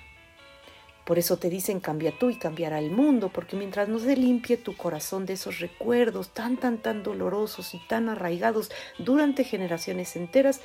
Por 1.05 1.19
eso 1.19 1.37
te 1.37 1.51
dicen 1.51 1.79
cambia 1.79 2.19
tú 2.19 2.31
y 2.31 2.39
cambiará 2.39 2.79
el 2.79 2.91
mundo, 2.91 3.31
porque 3.33 3.55
mientras 3.55 3.89
no 3.91 3.99
se 3.99 4.17
limpie 4.17 4.57
tu 4.57 4.75
corazón 4.75 5.27
de 5.27 5.35
esos 5.35 5.61
recuerdos 5.61 6.31
tan, 6.31 6.57
tan, 6.57 6.79
tan 6.79 7.03
dolorosos 7.03 7.75
y 7.75 7.79
tan 7.87 8.09
arraigados 8.09 8.71
durante 8.99 9.45
generaciones 9.45 10.17
enteras, 10.17 10.63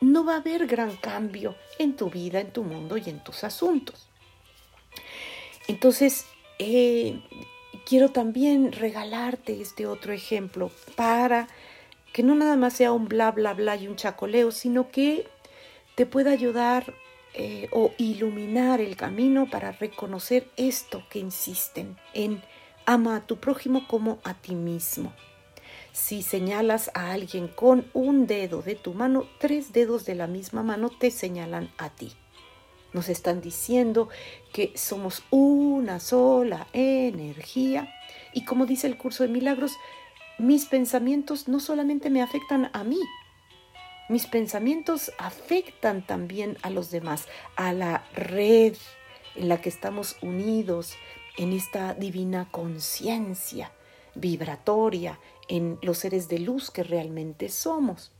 no 0.00 0.24
va 0.24 0.34
a 0.34 0.38
haber 0.38 0.66
gran 0.66 0.96
cambio 0.96 1.54
en 1.78 1.94
tu 1.94 2.10
vida, 2.10 2.40
en 2.40 2.52
tu 2.52 2.64
mundo 2.64 2.96
y 2.96 3.08
en 3.08 3.22
tus 3.22 3.44
asuntos. 3.44 4.08
Entonces, 5.68 6.26
eh, 6.58 7.22
quiero 7.86 8.10
también 8.10 8.72
regalarte 8.72 9.60
este 9.60 9.86
otro 9.86 10.12
ejemplo 10.12 10.72
para 10.96 11.48
que 12.12 12.22
no 12.22 12.34
nada 12.34 12.56
más 12.56 12.74
sea 12.74 12.92
un 12.92 13.08
bla, 13.08 13.30
bla, 13.30 13.54
bla 13.54 13.76
y 13.76 13.88
un 13.88 13.96
chacoleo, 13.96 14.50
sino 14.50 14.90
que 14.90 15.26
te 15.94 16.06
pueda 16.06 16.30
ayudar 16.30 16.94
eh, 17.34 17.68
o 17.72 17.92
iluminar 17.98 18.80
el 18.80 18.96
camino 18.96 19.48
para 19.50 19.72
reconocer 19.72 20.48
esto 20.56 21.02
que 21.10 21.18
insisten 21.18 21.96
en 22.14 22.42
ama 22.86 23.16
a 23.16 23.26
tu 23.26 23.36
prójimo 23.36 23.86
como 23.86 24.18
a 24.24 24.34
ti 24.34 24.54
mismo. 24.54 25.12
Si 25.92 26.22
señalas 26.22 26.90
a 26.94 27.12
alguien 27.12 27.48
con 27.48 27.90
un 27.92 28.26
dedo 28.26 28.62
de 28.62 28.76
tu 28.76 28.94
mano, 28.94 29.26
tres 29.38 29.72
dedos 29.72 30.04
de 30.04 30.14
la 30.14 30.26
misma 30.26 30.62
mano 30.62 30.88
te 30.88 31.10
señalan 31.10 31.70
a 31.76 31.90
ti. 31.90 32.12
Nos 32.92 33.08
están 33.08 33.40
diciendo 33.40 34.08
que 34.52 34.72
somos 34.74 35.22
una 35.30 36.00
sola 36.00 36.68
energía 36.72 37.92
y 38.32 38.44
como 38.44 38.64
dice 38.64 38.86
el 38.86 38.96
curso 38.96 39.22
de 39.22 39.28
milagros, 39.28 39.76
mis 40.38 40.66
pensamientos 40.66 41.48
no 41.48 41.60
solamente 41.60 42.10
me 42.10 42.22
afectan 42.22 42.70
a 42.72 42.84
mí, 42.84 43.00
mis 44.08 44.26
pensamientos 44.26 45.12
afectan 45.18 46.06
también 46.06 46.56
a 46.62 46.70
los 46.70 46.90
demás, 46.90 47.26
a 47.56 47.72
la 47.72 48.04
red 48.14 48.74
en 49.34 49.48
la 49.48 49.60
que 49.60 49.68
estamos 49.68 50.16
unidos, 50.22 50.94
en 51.36 51.52
esta 51.52 51.94
divina 51.94 52.48
conciencia 52.50 53.72
vibratoria, 54.14 55.20
en 55.48 55.78
los 55.82 55.98
seres 55.98 56.28
de 56.28 56.40
luz 56.40 56.70
que 56.70 56.82
realmente 56.82 57.48
somos. 57.48 58.12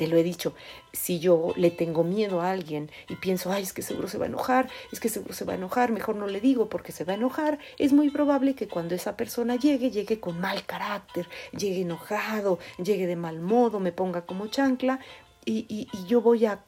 Te 0.00 0.06
lo 0.06 0.16
he 0.16 0.22
dicho, 0.22 0.54
si 0.94 1.18
yo 1.18 1.52
le 1.56 1.70
tengo 1.70 2.04
miedo 2.04 2.40
a 2.40 2.52
alguien 2.52 2.90
y 3.10 3.16
pienso, 3.16 3.52
ay, 3.52 3.64
es 3.64 3.74
que 3.74 3.82
seguro 3.82 4.08
se 4.08 4.16
va 4.16 4.24
a 4.24 4.28
enojar, 4.28 4.70
es 4.92 4.98
que 4.98 5.10
seguro 5.10 5.34
se 5.34 5.44
va 5.44 5.52
a 5.52 5.56
enojar, 5.56 5.92
mejor 5.92 6.16
no 6.16 6.26
le 6.26 6.40
digo 6.40 6.70
porque 6.70 6.90
se 6.90 7.04
va 7.04 7.12
a 7.12 7.16
enojar, 7.16 7.58
es 7.76 7.92
muy 7.92 8.08
probable 8.08 8.54
que 8.54 8.66
cuando 8.66 8.94
esa 8.94 9.18
persona 9.18 9.56
llegue, 9.56 9.90
llegue 9.90 10.18
con 10.18 10.40
mal 10.40 10.64
carácter, 10.64 11.28
llegue 11.52 11.82
enojado, 11.82 12.58
llegue 12.82 13.06
de 13.06 13.16
mal 13.16 13.40
modo, 13.40 13.78
me 13.78 13.92
ponga 13.92 14.24
como 14.24 14.46
chancla 14.46 15.00
y, 15.44 15.86
yo 16.06 16.22
voy 16.22 16.46
a 16.46 16.64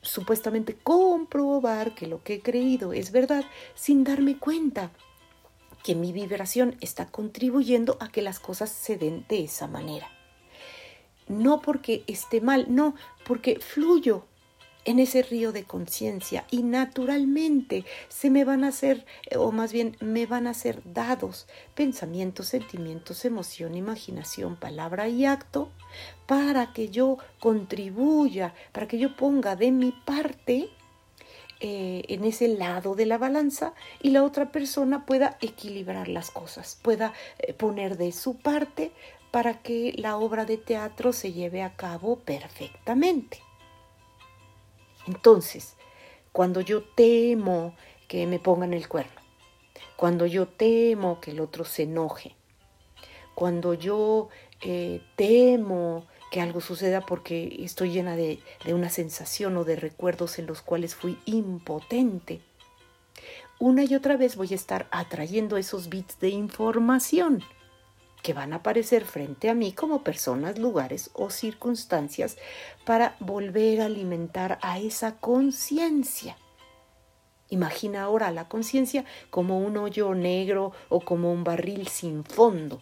supuestamente 0.00 0.74
comprobar 0.74 1.94
que 1.94 2.06
lo 2.06 2.22
que 2.22 2.36
he 2.36 2.40
creído 2.40 2.94
es 2.94 3.12
verdad 3.12 3.44
sin 3.74 4.02
darme 4.02 4.38
cuenta 4.38 4.92
que 5.84 5.94
mi 5.94 6.10
vibración 6.14 6.78
está 6.80 7.04
contribuyendo 7.04 7.98
a 8.00 8.08
que 8.08 8.22
las 8.22 8.40
cosas 8.40 8.70
se 8.70 8.96
den 8.96 9.26
de 9.28 9.44
esa 9.44 9.66
manera 9.66 10.08
no 11.28 11.60
porque 11.60 12.04
esté 12.06 12.40
mal, 12.40 12.66
no, 12.68 12.94
porque 13.24 13.58
fluyo 13.60 14.24
en 14.84 14.98
ese 14.98 15.22
río 15.22 15.52
de 15.52 15.64
conciencia 15.64 16.44
y 16.50 16.62
naturalmente 16.62 17.84
se 18.08 18.30
me 18.30 18.44
van 18.44 18.64
a 18.64 18.68
hacer, 18.68 19.04
o 19.36 19.52
más 19.52 19.72
bien 19.72 19.96
me 20.00 20.26
van 20.26 20.46
a 20.46 20.54
ser 20.54 20.82
dados 20.84 21.46
pensamientos, 21.74 22.48
sentimientos, 22.48 23.24
emoción, 23.24 23.76
imaginación, 23.76 24.56
palabra 24.56 25.08
y 25.08 25.24
acto 25.24 25.70
para 26.26 26.72
que 26.72 26.88
yo 26.88 27.18
contribuya, 27.38 28.54
para 28.72 28.88
que 28.88 28.98
yo 28.98 29.16
ponga 29.16 29.54
de 29.56 29.70
mi 29.70 29.92
parte 29.92 30.70
eh, 31.60 32.02
en 32.08 32.24
ese 32.24 32.48
lado 32.48 32.96
de 32.96 33.06
la 33.06 33.18
balanza 33.18 33.74
y 34.00 34.10
la 34.10 34.24
otra 34.24 34.50
persona 34.50 35.06
pueda 35.06 35.38
equilibrar 35.40 36.08
las 36.08 36.32
cosas, 36.32 36.76
pueda 36.82 37.12
eh, 37.38 37.52
poner 37.52 37.96
de 37.96 38.10
su 38.10 38.36
parte 38.36 38.90
para 39.32 39.62
que 39.62 39.94
la 39.96 40.18
obra 40.18 40.44
de 40.44 40.58
teatro 40.58 41.12
se 41.12 41.32
lleve 41.32 41.62
a 41.62 41.74
cabo 41.74 42.20
perfectamente. 42.20 43.40
Entonces, 45.08 45.74
cuando 46.30 46.60
yo 46.60 46.84
temo 46.84 47.74
que 48.06 48.26
me 48.26 48.38
pongan 48.38 48.74
el 48.74 48.86
cuerno, 48.88 49.20
cuando 49.96 50.26
yo 50.26 50.46
temo 50.46 51.18
que 51.20 51.30
el 51.30 51.40
otro 51.40 51.64
se 51.64 51.84
enoje, 51.84 52.36
cuando 53.34 53.72
yo 53.72 54.28
eh, 54.60 55.00
temo 55.16 56.06
que 56.30 56.42
algo 56.42 56.60
suceda 56.60 57.00
porque 57.00 57.56
estoy 57.60 57.90
llena 57.90 58.16
de, 58.16 58.38
de 58.66 58.74
una 58.74 58.90
sensación 58.90 59.56
o 59.56 59.64
de 59.64 59.76
recuerdos 59.76 60.38
en 60.38 60.46
los 60.46 60.60
cuales 60.60 60.94
fui 60.94 61.18
impotente, 61.24 62.42
una 63.58 63.84
y 63.84 63.94
otra 63.94 64.18
vez 64.18 64.36
voy 64.36 64.48
a 64.52 64.56
estar 64.56 64.88
atrayendo 64.90 65.56
esos 65.56 65.88
bits 65.88 66.20
de 66.20 66.28
información 66.28 67.42
que 68.22 68.32
van 68.32 68.52
a 68.52 68.56
aparecer 68.56 69.04
frente 69.04 69.50
a 69.50 69.54
mí 69.54 69.72
como 69.72 70.02
personas, 70.02 70.58
lugares 70.58 71.10
o 71.12 71.30
circunstancias 71.30 72.38
para 72.84 73.16
volver 73.18 73.80
a 73.80 73.86
alimentar 73.86 74.58
a 74.62 74.78
esa 74.78 75.16
conciencia. 75.16 76.36
Imagina 77.48 78.04
ahora 78.04 78.30
la 78.30 78.48
conciencia 78.48 79.04
como 79.28 79.58
un 79.58 79.76
hoyo 79.76 80.14
negro 80.14 80.72
o 80.88 81.00
como 81.00 81.32
un 81.32 81.44
barril 81.44 81.88
sin 81.88 82.24
fondo. 82.24 82.80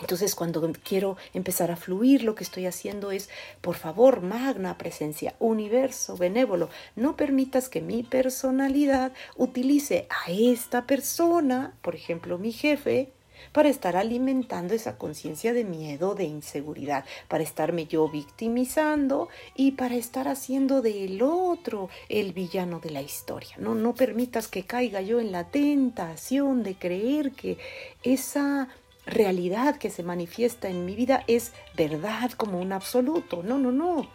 Entonces 0.00 0.34
cuando 0.34 0.72
quiero 0.84 1.16
empezar 1.32 1.70
a 1.70 1.76
fluir, 1.76 2.22
lo 2.22 2.34
que 2.34 2.44
estoy 2.44 2.66
haciendo 2.66 3.10
es, 3.10 3.30
por 3.60 3.76
favor, 3.76 4.20
magna 4.20 4.76
presencia, 4.76 5.34
universo 5.38 6.16
benévolo, 6.16 6.68
no 6.96 7.16
permitas 7.16 7.68
que 7.68 7.80
mi 7.80 8.02
personalidad 8.02 9.12
utilice 9.36 10.06
a 10.10 10.30
esta 10.30 10.86
persona, 10.86 11.76
por 11.80 11.94
ejemplo 11.94 12.38
mi 12.38 12.52
jefe, 12.52 13.15
para 13.52 13.68
estar 13.68 13.96
alimentando 13.96 14.74
esa 14.74 14.98
conciencia 14.98 15.52
de 15.52 15.64
miedo, 15.64 16.14
de 16.14 16.24
inseguridad, 16.24 17.04
para 17.28 17.42
estarme 17.42 17.86
yo 17.86 18.08
victimizando 18.08 19.28
y 19.54 19.72
para 19.72 19.96
estar 19.96 20.28
haciendo 20.28 20.82
del 20.82 21.22
otro 21.22 21.88
el 22.08 22.32
villano 22.32 22.80
de 22.80 22.90
la 22.90 23.02
historia. 23.02 23.56
No, 23.58 23.74
no 23.74 23.94
permitas 23.94 24.48
que 24.48 24.64
caiga 24.64 25.00
yo 25.00 25.20
en 25.20 25.32
la 25.32 25.44
tentación 25.44 26.62
de 26.62 26.74
creer 26.76 27.32
que 27.32 27.58
esa 28.02 28.68
realidad 29.06 29.76
que 29.76 29.90
se 29.90 30.02
manifiesta 30.02 30.68
en 30.68 30.84
mi 30.84 30.94
vida 30.94 31.24
es 31.26 31.52
verdad 31.76 32.32
como 32.32 32.60
un 32.60 32.72
absoluto. 32.72 33.42
No, 33.42 33.58
no, 33.58 33.72
no. 33.72 34.08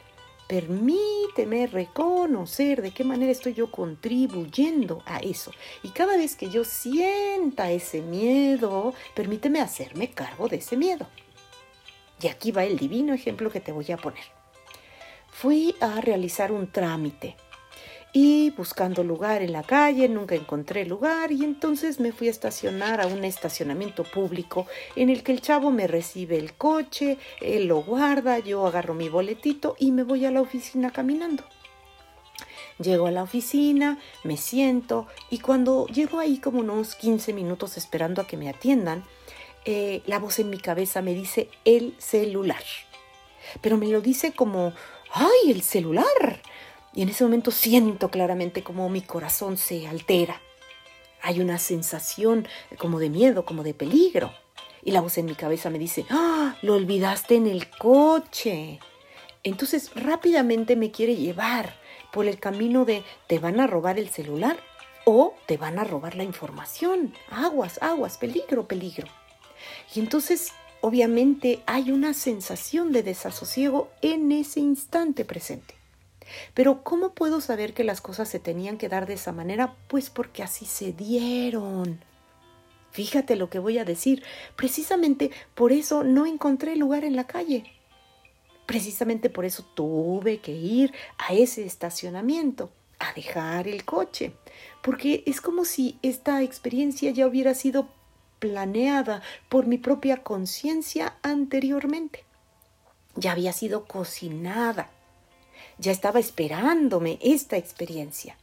Permíteme 0.52 1.66
reconocer 1.66 2.82
de 2.82 2.92
qué 2.92 3.06
manera 3.06 3.32
estoy 3.32 3.54
yo 3.54 3.72
contribuyendo 3.72 5.02
a 5.06 5.20
eso. 5.20 5.54
Y 5.82 5.92
cada 5.92 6.18
vez 6.18 6.36
que 6.36 6.50
yo 6.50 6.66
sienta 6.66 7.72
ese 7.72 8.02
miedo, 8.02 8.94
permíteme 9.16 9.62
hacerme 9.62 10.12
cargo 10.12 10.50
de 10.50 10.58
ese 10.58 10.76
miedo. 10.76 11.08
Y 12.22 12.28
aquí 12.28 12.52
va 12.52 12.66
el 12.66 12.78
divino 12.78 13.14
ejemplo 13.14 13.50
que 13.50 13.62
te 13.62 13.72
voy 13.72 13.94
a 13.94 13.98
poner. 13.98 14.26
Fui 15.30 15.74
a 15.80 16.02
realizar 16.02 16.52
un 16.52 16.70
trámite 16.70 17.38
y 18.14 18.50
buscando 18.52 19.04
lugar 19.04 19.42
en 19.42 19.54
la 19.54 19.64
calle 19.64 20.10
nunca 20.10 20.36
encontré 20.36 20.86
lugar 20.86 21.32
y 21.32 21.44
entonces 21.44 22.00
me 22.00 22.12
fui 22.12 22.28
a 22.28 22.32
estacionar 22.32 23.00
a 23.00 23.08
un 23.08 23.24
estacionamiento 23.24 24.04
público 24.04 24.68
en 24.96 25.10
el 25.10 25.24
que 25.24 25.32
el 25.32 25.42
chavo 25.42 25.72
me 25.72 25.88
recibe 25.88 26.38
el 26.38 26.54
coche, 26.54 27.18
él 27.40 27.68
lo 27.68 27.82
guarda, 27.82 28.40
yo 28.40 28.68
agarro 28.68 28.94
mi 28.94 29.08
boletito 29.08 29.76
y 29.80 29.92
me 29.92 30.04
voy 30.04 30.26
a 30.26 30.32
la 30.32 30.42
oficina 30.42 30.92
caminando. 30.92 31.44
Llego 32.80 33.08
a 33.08 33.12
la 33.12 33.24
oficina, 33.24 34.00
me 34.24 34.38
siento 34.38 35.08
y 35.30 35.40
cuando 35.40 35.88
llego 35.88 36.20
ahí 36.20 36.40
como 36.40 36.60
unos 36.60 36.96
15 36.96 37.32
minutos 37.34 37.78
esperando 37.78 38.22
a 38.22 38.28
que 38.28 38.38
me 38.38 38.50
atiendan, 38.50 39.06
eh, 39.64 40.02
la 40.06 40.20
voz 40.20 40.40
en 40.40 40.50
mi 40.50 40.58
cabeza 40.58 41.02
me 41.02 41.14
dice 41.14 41.50
el 41.64 41.96
celular. 42.00 42.64
Pero 43.62 43.78
me 43.78 43.88
lo 43.88 44.02
dice 44.02 44.32
como, 44.34 44.74
¡ay, 45.14 45.52
el 45.52 45.62
celular! 45.62 46.42
Y 46.94 47.02
en 47.02 47.10
ese 47.10 47.24
momento 47.24 47.52
siento 47.52 48.10
claramente 48.10 48.64
como 48.64 48.90
mi 48.90 49.02
corazón 49.02 49.58
se 49.58 49.88
altera. 49.88 50.42
Hay 51.22 51.40
una 51.40 51.58
sensación 51.58 52.48
como 52.78 53.00
de 53.00 53.10
miedo, 53.10 53.46
como 53.46 53.64
de 53.64 53.74
peligro. 53.74 54.34
Y 54.84 54.92
la 54.92 55.02
voz 55.02 55.18
en 55.18 55.26
mi 55.26 55.36
cabeza 55.36 55.70
me 55.70 55.80
dice, 55.80 56.06
¡ah! 56.10 56.56
Lo 56.62 56.76
olvidaste 56.76 57.36
en 57.36 57.48
el 57.48 57.70
coche. 57.70 58.80
Entonces 59.44 59.92
rápidamente 59.96 60.76
me 60.76 60.92
quiere 60.92 61.16
llevar 61.16 61.76
por 62.12 62.26
el 62.28 62.40
camino 62.40 62.86
de 62.86 63.04
te 63.28 63.40
van 63.40 63.60
a 63.60 63.68
robar 63.68 63.98
el 63.98 64.10
celular 64.10 64.58
o 65.06 65.36
te 65.48 65.58
van 65.58 65.80
a 65.80 65.84
robar 65.84 66.16
la 66.16 66.24
información. 66.24 67.14
Aguas, 67.30 67.80
aguas, 67.82 68.18
peligro, 68.18 68.68
peligro. 68.68 69.08
Y 69.96 70.00
entonces 70.00 70.52
obviamente 70.82 71.64
hay 71.66 71.92
una 71.92 72.14
sensación 72.14 72.92
de 72.92 73.04
desasosiego 73.04 73.90
en 74.02 74.32
ese 74.32 74.60
instante 74.60 75.26
presente. 75.26 75.81
Pero 76.54 76.84
¿cómo 76.84 77.14
puedo 77.14 77.42
saber 77.42 77.74
que 77.74 77.84
las 77.84 78.02
cosas 78.02 78.30
se 78.30 78.40
tenían 78.40 78.78
que 78.78 78.90
dar 78.90 79.08
de 79.08 79.14
esa 79.14 79.32
manera? 79.32 79.76
Pues 79.88 80.10
porque 80.10 80.44
así 80.44 80.66
se 80.66 80.94
dieron. 80.94 82.00
Fíjate 82.92 83.36
lo 83.36 83.50
que 83.50 83.60
voy 83.60 83.78
a 83.78 83.86
decir. 83.86 84.24
Precisamente 84.56 85.32
por 85.56 85.72
eso 85.72 86.04
no 86.04 86.26
encontré 86.26 86.76
lugar 86.76 87.04
en 87.04 87.16
la 87.16 87.26
calle. 87.26 87.64
Precisamente 88.66 89.30
por 89.30 89.46
eso 89.46 89.64
tuve 89.76 90.40
que 90.40 90.52
ir 90.52 90.94
a 91.18 91.34
ese 91.34 91.66
estacionamiento, 91.66 92.72
a 93.00 93.14
dejar 93.14 93.68
el 93.68 93.86
coche. 93.86 94.34
Porque 94.82 95.24
es 95.26 95.42
como 95.42 95.66
si 95.66 95.98
esta 96.02 96.42
experiencia 96.42 97.12
ya 97.12 97.28
hubiera 97.28 97.54
sido 97.54 97.90
planeada 98.40 99.22
por 99.50 99.68
mi 99.68 99.78
propia 99.78 100.24
conciencia 100.24 101.16
anteriormente. 101.22 102.26
Ya 103.16 103.34
había 103.34 103.54
sido 103.54 103.86
cocinada 103.86 104.90
ya 105.82 105.92
estaba 105.92 106.20
esperándome 106.20 107.18
esta 107.22 107.58
experiencia 107.58 108.36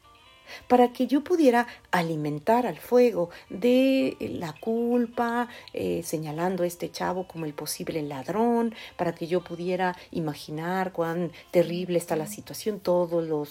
para 0.66 0.92
que 0.92 1.06
yo 1.06 1.22
pudiera 1.22 1.66
alimentar 1.90 2.66
al 2.66 2.78
fuego 2.78 3.30
de 3.50 4.16
la 4.20 4.52
culpa, 4.52 5.48
eh, 5.72 6.02
señalando 6.04 6.62
a 6.62 6.66
este 6.66 6.90
chavo 6.90 7.26
como 7.26 7.44
el 7.44 7.54
posible 7.54 8.02
ladrón, 8.02 8.74
para 8.96 9.14
que 9.14 9.26
yo 9.26 9.42
pudiera 9.42 9.96
imaginar 10.10 10.92
cuán 10.92 11.32
terrible 11.50 11.98
está 11.98 12.16
la 12.16 12.26
situación, 12.26 12.80
todo 12.80 13.20
lo, 13.20 13.46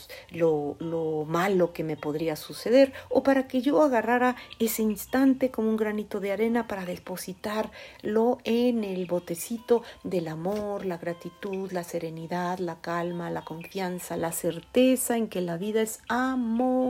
lo 0.80 1.26
malo 1.26 1.74
que 1.74 1.84
me 1.84 1.98
podría 1.98 2.36
suceder, 2.36 2.94
o 3.10 3.24
para 3.24 3.48
que 3.48 3.62
yo 3.62 3.82
agarrara 3.82 4.36
ese 4.60 4.82
instante 4.82 5.52
como 5.52 5.70
un 5.70 5.78
granito 5.78 6.20
de 6.20 6.32
arena 6.32 6.68
para 6.68 6.86
depositarlo 6.86 8.38
en 8.44 8.84
el 8.84 9.06
botecito 9.06 9.84
del 10.04 10.28
amor, 10.28 10.86
la 10.86 10.98
gratitud, 10.98 11.72
la 11.72 11.84
serenidad, 11.84 12.60
la 12.60 12.82
calma, 12.82 13.30
la 13.30 13.44
confianza, 13.44 14.18
la 14.18 14.32
certeza 14.32 15.18
en 15.18 15.28
que 15.28 15.42
la 15.42 15.58
vida 15.58 15.82
es 15.82 16.00
amor 16.08 16.87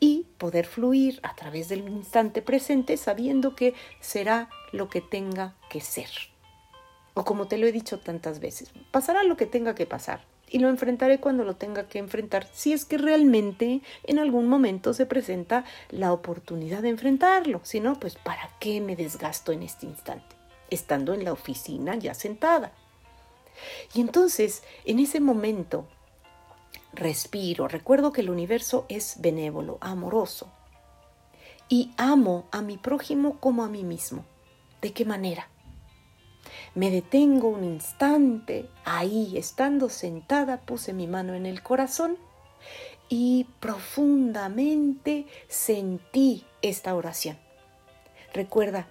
y 0.00 0.26
poder 0.38 0.66
fluir 0.66 1.20
a 1.22 1.34
través 1.34 1.68
del 1.68 1.88
instante 1.88 2.42
presente 2.42 2.96
sabiendo 2.96 3.56
que 3.56 3.74
será 4.00 4.48
lo 4.72 4.88
que 4.88 5.00
tenga 5.00 5.54
que 5.70 5.80
ser. 5.80 6.10
O 7.14 7.24
como 7.24 7.46
te 7.46 7.58
lo 7.58 7.66
he 7.66 7.72
dicho 7.72 7.98
tantas 7.98 8.40
veces, 8.40 8.72
pasará 8.90 9.22
lo 9.22 9.36
que 9.36 9.46
tenga 9.46 9.74
que 9.74 9.86
pasar 9.86 10.20
y 10.50 10.58
lo 10.58 10.68
enfrentaré 10.68 11.18
cuando 11.18 11.44
lo 11.44 11.56
tenga 11.56 11.88
que 11.88 11.98
enfrentar, 11.98 12.46
si 12.52 12.72
es 12.72 12.84
que 12.84 12.98
realmente 12.98 13.80
en 14.04 14.18
algún 14.18 14.48
momento 14.48 14.94
se 14.94 15.06
presenta 15.06 15.64
la 15.90 16.12
oportunidad 16.12 16.82
de 16.82 16.90
enfrentarlo. 16.90 17.60
Si 17.64 17.80
no, 17.80 17.98
pues 17.98 18.16
¿para 18.16 18.50
qué 18.60 18.80
me 18.80 18.94
desgasto 18.94 19.52
en 19.52 19.62
este 19.62 19.86
instante? 19.86 20.36
Estando 20.70 21.14
en 21.14 21.24
la 21.24 21.32
oficina 21.32 21.96
ya 21.96 22.14
sentada. 22.14 22.72
Y 23.94 24.00
entonces, 24.00 24.62
en 24.84 24.98
ese 24.98 25.20
momento, 25.20 25.86
respiro, 26.96 27.68
recuerdo 27.68 28.12
que 28.12 28.20
el 28.20 28.30
universo 28.30 28.86
es 28.88 29.16
benévolo, 29.20 29.78
amoroso. 29.80 30.50
Y 31.68 31.92
amo 31.96 32.46
a 32.52 32.62
mi 32.62 32.76
prójimo 32.76 33.38
como 33.40 33.64
a 33.64 33.68
mí 33.68 33.84
mismo. 33.84 34.24
¿De 34.80 34.92
qué 34.92 35.04
manera? 35.04 35.48
Me 36.74 36.90
detengo 36.90 37.48
un 37.48 37.64
instante, 37.64 38.68
ahí, 38.84 39.36
estando 39.38 39.88
sentada, 39.88 40.60
puse 40.60 40.92
mi 40.92 41.06
mano 41.06 41.34
en 41.34 41.46
el 41.46 41.62
corazón 41.62 42.18
y 43.08 43.46
profundamente 43.60 45.26
sentí 45.48 46.44
esta 46.62 46.94
oración. 46.94 47.38
Recuerda, 48.32 48.88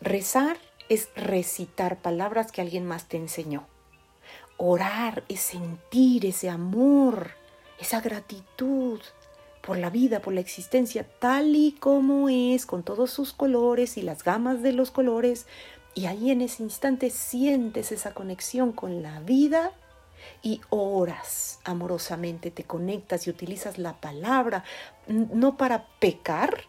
rezar 0.00 0.56
es 0.88 1.08
recitar 1.16 2.00
palabras 2.00 2.52
que 2.52 2.60
alguien 2.60 2.86
más 2.86 3.08
te 3.08 3.16
enseñó. 3.16 3.66
Orar 4.56 5.24
es 5.28 5.40
sentir 5.40 6.26
ese 6.26 6.48
amor 6.48 7.30
esa 7.78 8.00
gratitud 8.00 9.00
por 9.60 9.78
la 9.78 9.90
vida, 9.90 10.20
por 10.20 10.34
la 10.34 10.40
existencia 10.40 11.06
tal 11.18 11.56
y 11.56 11.72
como 11.72 12.28
es, 12.28 12.66
con 12.66 12.82
todos 12.82 13.10
sus 13.10 13.32
colores 13.32 13.96
y 13.96 14.02
las 14.02 14.22
gamas 14.22 14.62
de 14.62 14.72
los 14.72 14.90
colores, 14.90 15.46
y 15.94 16.06
ahí 16.06 16.30
en 16.30 16.42
ese 16.42 16.62
instante 16.62 17.10
sientes 17.10 17.92
esa 17.92 18.14
conexión 18.14 18.72
con 18.72 19.02
la 19.02 19.20
vida 19.20 19.72
y 20.42 20.60
oras 20.70 21.60
amorosamente, 21.64 22.50
te 22.50 22.64
conectas 22.64 23.26
y 23.26 23.30
utilizas 23.30 23.78
la 23.78 24.00
palabra 24.00 24.64
no 25.06 25.56
para 25.56 25.86
pecar, 26.00 26.64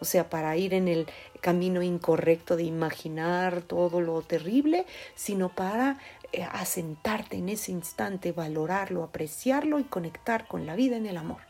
o 0.00 0.04
sea, 0.04 0.28
para 0.28 0.56
ir 0.56 0.74
en 0.74 0.88
el 0.88 1.06
camino 1.40 1.82
incorrecto 1.82 2.56
de 2.56 2.64
imaginar 2.64 3.62
todo 3.62 4.00
lo 4.00 4.22
terrible, 4.22 4.86
sino 5.14 5.50
para 5.50 5.98
eh, 6.34 6.42
asentarte 6.50 7.36
en 7.36 7.48
ese 7.48 7.70
instante, 7.70 8.32
valorarlo, 8.32 9.04
apreciarlo 9.04 9.78
y 9.78 9.84
conectar 9.84 10.48
con 10.48 10.66
la 10.66 10.74
vida 10.74 10.96
en 10.96 11.06
el 11.06 11.16
amor. 11.16 11.42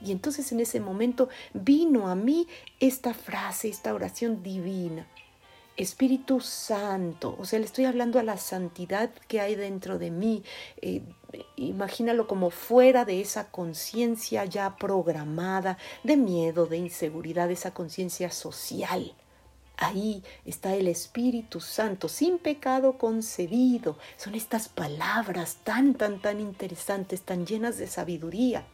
Y 0.00 0.12
entonces 0.12 0.50
en 0.50 0.60
ese 0.60 0.80
momento 0.80 1.28
vino 1.52 2.08
a 2.08 2.14
mí 2.14 2.48
esta 2.80 3.12
frase, 3.12 3.68
esta 3.68 3.92
oración 3.92 4.42
divina. 4.42 5.06
Espíritu 5.76 6.40
Santo, 6.40 7.36
o 7.38 7.44
sea, 7.44 7.58
le 7.58 7.66
estoy 7.66 7.84
hablando 7.84 8.18
a 8.18 8.22
la 8.22 8.38
santidad 8.38 9.10
que 9.28 9.40
hay 9.40 9.56
dentro 9.56 9.98
de 9.98 10.10
mí. 10.10 10.42
Eh, 10.80 11.02
imagínalo 11.56 12.26
como 12.26 12.48
fuera 12.50 13.04
de 13.04 13.20
esa 13.20 13.50
conciencia 13.50 14.46
ya 14.46 14.76
programada 14.76 15.76
de 16.02 16.16
miedo, 16.16 16.64
de 16.64 16.78
inseguridad, 16.78 17.50
esa 17.50 17.74
conciencia 17.74 18.30
social. 18.30 19.14
Ahí 19.76 20.22
está 20.44 20.74
el 20.74 20.86
Espíritu 20.86 21.60
Santo, 21.60 22.08
sin 22.08 22.38
pecado 22.38 22.96
concebido. 22.96 23.98
Son 24.16 24.34
estas 24.34 24.68
palabras 24.68 25.58
tan, 25.64 25.94
tan, 25.94 26.20
tan 26.20 26.40
interesantes, 26.40 27.22
tan 27.22 27.44
llenas 27.46 27.76
de 27.78 27.86
sabiduría. 27.86 28.66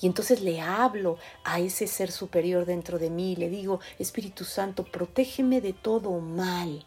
Y 0.00 0.06
entonces 0.06 0.40
le 0.40 0.60
hablo 0.60 1.18
a 1.44 1.60
ese 1.60 1.86
ser 1.86 2.10
superior 2.10 2.64
dentro 2.64 2.98
de 2.98 3.10
mí, 3.10 3.36
le 3.36 3.48
digo, 3.50 3.80
Espíritu 3.98 4.44
Santo, 4.44 4.84
protégeme 4.84 5.60
de 5.60 5.72
todo 5.72 6.20
mal. 6.20 6.86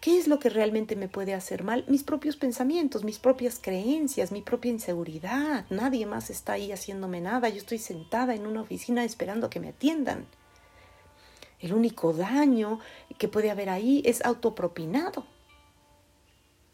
¿Qué 0.00 0.18
es 0.18 0.26
lo 0.26 0.40
que 0.40 0.48
realmente 0.48 0.96
me 0.96 1.08
puede 1.08 1.32
hacer 1.32 1.62
mal? 1.62 1.84
Mis 1.86 2.02
propios 2.02 2.34
pensamientos, 2.34 3.04
mis 3.04 3.20
propias 3.20 3.60
creencias, 3.62 4.32
mi 4.32 4.42
propia 4.42 4.72
inseguridad. 4.72 5.64
Nadie 5.70 6.06
más 6.06 6.28
está 6.28 6.54
ahí 6.54 6.72
haciéndome 6.72 7.20
nada. 7.20 7.48
Yo 7.48 7.58
estoy 7.58 7.78
sentada 7.78 8.34
en 8.34 8.48
una 8.48 8.62
oficina 8.62 9.04
esperando 9.04 9.48
que 9.48 9.60
me 9.60 9.68
atiendan. 9.68 10.26
El 11.62 11.72
único 11.72 12.12
daño 12.12 12.80
que 13.18 13.28
puede 13.28 13.50
haber 13.50 13.70
ahí 13.70 14.02
es 14.04 14.24
autopropinado. 14.24 15.24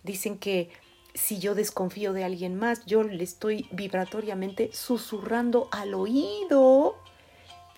Dicen 0.02 0.38
que 0.38 0.70
si 1.14 1.38
yo 1.38 1.54
desconfío 1.54 2.12
de 2.12 2.24
alguien 2.24 2.56
más, 2.56 2.84
yo 2.86 3.02
le 3.02 3.22
estoy 3.22 3.68
vibratoriamente 3.70 4.70
susurrando 4.72 5.68
al 5.70 5.94
oído 5.94 6.96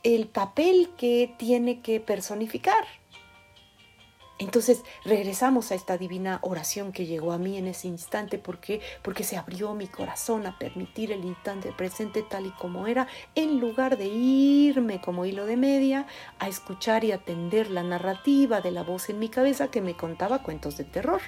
el 0.02 0.28
papel 0.28 0.90
que 0.96 1.34
tiene 1.38 1.80
que 1.80 2.00
personificar. 2.00 2.84
Entonces 4.40 4.84
regresamos 5.04 5.70
a 5.70 5.74
esta 5.74 5.98
divina 5.98 6.38
oración 6.40 6.92
que 6.92 7.04
llegó 7.04 7.32
a 7.32 7.38
mí 7.38 7.58
en 7.58 7.66
ese 7.66 7.88
instante. 7.88 8.38
Porque 8.38 8.80
porque 9.02 9.22
se 9.22 9.36
abrió 9.36 9.74
mi 9.74 9.86
corazón 9.86 10.46
a 10.46 10.58
permitir 10.58 11.12
el 11.12 11.26
instante 11.26 11.72
presente 11.72 12.22
tal 12.22 12.46
y 12.46 12.50
como 12.52 12.86
era 12.86 13.06
en 13.34 13.60
lugar 13.60 13.98
de 13.98 14.06
irme 14.06 15.00
como 15.02 15.26
hilo 15.26 15.44
de 15.44 15.58
media 15.58 16.06
a 16.38 16.48
escuchar 16.48 17.04
y 17.04 17.12
atender 17.12 17.70
la 17.70 17.82
narrativa 17.82 18.62
de 18.62 18.70
la 18.70 18.82
voz 18.82 19.10
en 19.10 19.18
mi 19.18 19.28
cabeza 19.28 19.70
que 19.70 19.82
me 19.82 19.94
contaba 19.94 20.42
cuentos 20.42 20.78
de 20.78 20.84
terror. 20.84 21.20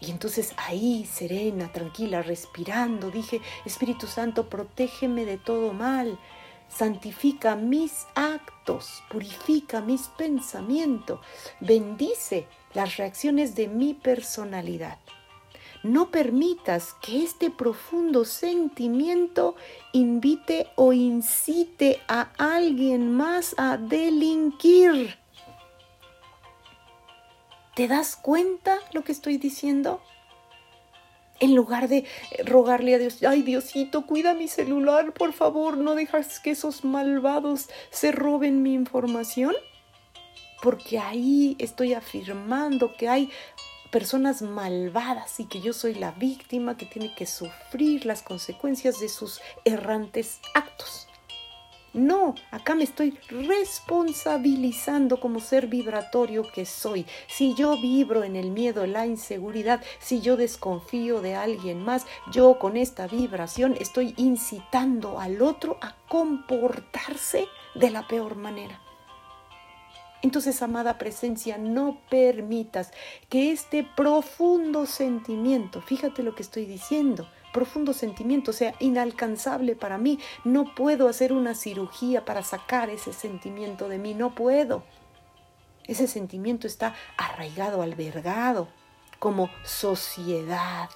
Y 0.00 0.12
entonces 0.12 0.52
ahí, 0.58 1.06
serena, 1.06 1.72
tranquila, 1.72 2.22
respirando, 2.22 3.10
dije, 3.10 3.40
Espíritu 3.64 4.06
Santo, 4.06 4.48
protégeme 4.48 5.24
de 5.24 5.38
todo 5.38 5.72
mal, 5.72 6.18
santifica 6.68 7.56
mis 7.56 8.06
actos, 8.14 9.02
purifica 9.10 9.80
mis 9.80 10.08
pensamientos, 10.08 11.20
bendice 11.60 12.46
las 12.74 12.96
reacciones 12.96 13.54
de 13.54 13.68
mi 13.68 13.94
personalidad. 13.94 14.98
No 15.82 16.10
permitas 16.10 16.94
que 16.94 17.22
este 17.22 17.50
profundo 17.50 18.24
sentimiento 18.24 19.54
invite 19.92 20.68
o 20.74 20.92
incite 20.92 22.00
a 22.08 22.30
alguien 22.38 23.14
más 23.14 23.54
a 23.56 23.76
delinquir. 23.76 25.16
¿Te 27.76 27.88
das 27.88 28.16
cuenta 28.16 28.78
lo 28.92 29.04
que 29.04 29.12
estoy 29.12 29.36
diciendo? 29.36 30.00
En 31.38 31.54
lugar 31.54 31.88
de 31.88 32.04
rogarle 32.44 32.94
a 32.94 32.98
Dios, 32.98 33.22
ay 33.22 33.42
Diosito, 33.42 34.06
cuida 34.06 34.34
mi 34.34 34.48
celular, 34.48 35.12
por 35.12 35.32
favor, 35.32 35.76
no 35.76 35.94
dejas 35.94 36.40
que 36.40 36.52
esos 36.52 36.84
malvados 36.84 37.68
se 37.90 38.12
roben 38.12 38.62
mi 38.62 38.72
información. 38.72 39.54
Porque 40.62 40.98
ahí 40.98 41.54
estoy 41.58 41.92
afirmando 41.92 42.94
que 42.96 43.08
hay 43.08 43.30
personas 43.90 44.42
malvadas 44.42 45.38
y 45.40 45.44
que 45.44 45.60
yo 45.60 45.72
soy 45.72 45.94
la 45.94 46.12
víctima 46.12 46.76
que 46.76 46.86
tiene 46.86 47.14
que 47.14 47.26
sufrir 47.26 48.06
las 48.06 48.22
consecuencias 48.22 48.98
de 49.00 49.08
sus 49.08 49.40
errantes 49.64 50.40
actos. 50.54 51.08
No, 51.96 52.34
acá 52.50 52.74
me 52.74 52.84
estoy 52.84 53.18
responsabilizando 53.30 55.18
como 55.18 55.40
ser 55.40 55.66
vibratorio 55.66 56.42
que 56.42 56.66
soy. 56.66 57.06
Si 57.26 57.54
yo 57.54 57.80
vibro 57.80 58.22
en 58.22 58.36
el 58.36 58.50
miedo, 58.50 58.86
la 58.86 59.06
inseguridad, 59.06 59.82
si 59.98 60.20
yo 60.20 60.36
desconfío 60.36 61.22
de 61.22 61.36
alguien 61.36 61.82
más, 61.82 62.04
yo 62.30 62.58
con 62.58 62.76
esta 62.76 63.06
vibración 63.06 63.76
estoy 63.80 64.12
incitando 64.18 65.18
al 65.18 65.40
otro 65.40 65.78
a 65.80 65.96
comportarse 66.06 67.46
de 67.74 67.90
la 67.90 68.06
peor 68.06 68.36
manera. 68.36 68.78
Entonces, 70.20 70.60
amada 70.60 70.98
presencia, 70.98 71.56
no 71.56 72.02
permitas 72.10 72.92
que 73.30 73.52
este 73.52 73.88
profundo 73.96 74.84
sentimiento, 74.84 75.80
fíjate 75.80 76.22
lo 76.22 76.34
que 76.34 76.42
estoy 76.42 76.66
diciendo, 76.66 77.26
profundo 77.56 77.94
sentimiento 77.94 78.52
sea 78.52 78.74
inalcanzable 78.80 79.76
para 79.76 79.96
mí. 79.96 80.20
No 80.44 80.74
puedo 80.74 81.08
hacer 81.08 81.32
una 81.32 81.54
cirugía 81.54 82.26
para 82.26 82.42
sacar 82.42 82.90
ese 82.90 83.14
sentimiento 83.14 83.88
de 83.88 83.96
mí, 83.98 84.12
no 84.12 84.34
puedo. 84.34 84.84
Ese 85.84 86.06
sentimiento 86.06 86.66
está 86.66 86.94
arraigado, 87.16 87.80
albergado 87.80 88.68
como 89.18 89.48
sociedad, 89.64 90.90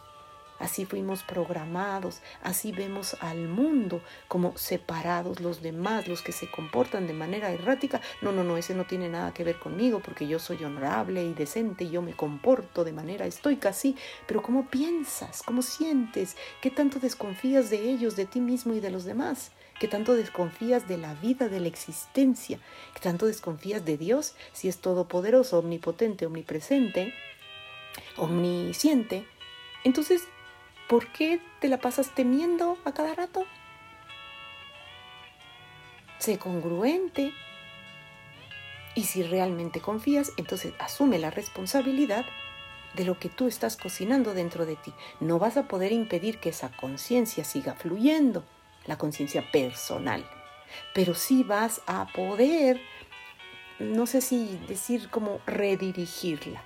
Así 0.61 0.85
fuimos 0.85 1.23
programados, 1.23 2.21
así 2.43 2.71
vemos 2.71 3.17
al 3.21 3.49
mundo 3.49 4.03
como 4.29 4.57
separados 4.59 5.41
los 5.41 5.63
demás, 5.63 6.07
los 6.07 6.21
que 6.21 6.33
se 6.33 6.51
comportan 6.51 7.07
de 7.07 7.15
manera 7.15 7.51
errática. 7.51 8.03
No, 8.21 8.31
no, 8.31 8.45
no, 8.45 8.59
ese 8.59 8.75
no 8.75 8.85
tiene 8.85 9.09
nada 9.09 9.33
que 9.33 9.43
ver 9.43 9.59
conmigo 9.59 10.01
porque 10.05 10.29
yo 10.29 10.39
soy 10.39 10.63
honorable 10.63 11.25
y 11.25 11.33
decente 11.33 11.85
y 11.85 11.91
yo 11.91 12.03
me 12.03 12.13
comporto 12.13 12.85
de 12.85 12.93
manera 12.93 13.25
estoica, 13.25 13.73
sí, 13.73 13.97
pero 14.27 14.43
¿cómo 14.43 14.69
piensas? 14.69 15.43
¿Cómo 15.43 15.63
sientes? 15.63 16.37
¿Qué 16.61 16.71
tanto 16.71 16.99
desconfías 17.01 17.71
de 17.71 17.89
ellos, 17.91 18.15
de 18.15 18.27
ti 18.27 18.41
mismo 18.41 18.75
y 18.75 18.81
de 18.81 18.91
los 18.91 19.05
demás? 19.05 19.53
¿Qué 19.81 19.89
tanto 19.89 20.15
desconfías 20.15 20.87
de 20.87 20.99
la 20.99 21.15
vida, 21.15 21.49
de 21.49 21.59
la 21.59 21.69
existencia? 21.69 22.59
¿Qué 22.93 23.01
tanto 23.01 23.25
desconfías 23.25 23.83
de 23.83 23.97
Dios 23.97 24.35
si 24.53 24.69
es 24.69 24.77
todopoderoso, 24.77 25.59
omnipotente, 25.59 26.27
omnipresente, 26.27 27.15
omnisciente? 28.19 29.25
Entonces, 29.83 30.29
¿Por 30.91 31.07
qué 31.13 31.41
te 31.61 31.69
la 31.69 31.79
pasas 31.79 32.17
temiendo 32.17 32.77
a 32.85 32.91
cada 32.91 33.15
rato? 33.15 33.45
Sé 36.19 36.37
congruente. 36.37 37.33
Y 38.97 39.05
si 39.05 39.23
realmente 39.23 39.81
confías, 39.81 40.33
entonces 40.37 40.75
asume 40.81 41.21
la 41.21 41.31
responsabilidad 41.31 42.27
de 42.95 43.05
lo 43.05 43.21
que 43.21 43.29
tú 43.29 43.47
estás 43.47 43.77
cocinando 43.77 44.35
dentro 44.35 44.67
de 44.67 44.75
ti. 44.75 44.93
No 45.21 45.39
vas 45.39 45.57
a 45.57 45.69
poder 45.69 45.93
impedir 45.93 46.39
que 46.39 46.49
esa 46.49 46.77
conciencia 46.77 47.45
siga 47.45 47.75
fluyendo, 47.75 48.45
la 48.87 48.99
conciencia 48.99 49.49
personal, 49.53 50.29
pero 50.93 51.15
sí 51.15 51.45
vas 51.45 51.83
a 51.87 52.09
poder, 52.13 52.81
no 53.79 54.09
sé 54.09 54.21
si 54.21 54.59
decir 54.67 55.09
como 55.09 55.41
redirigirla 55.47 56.65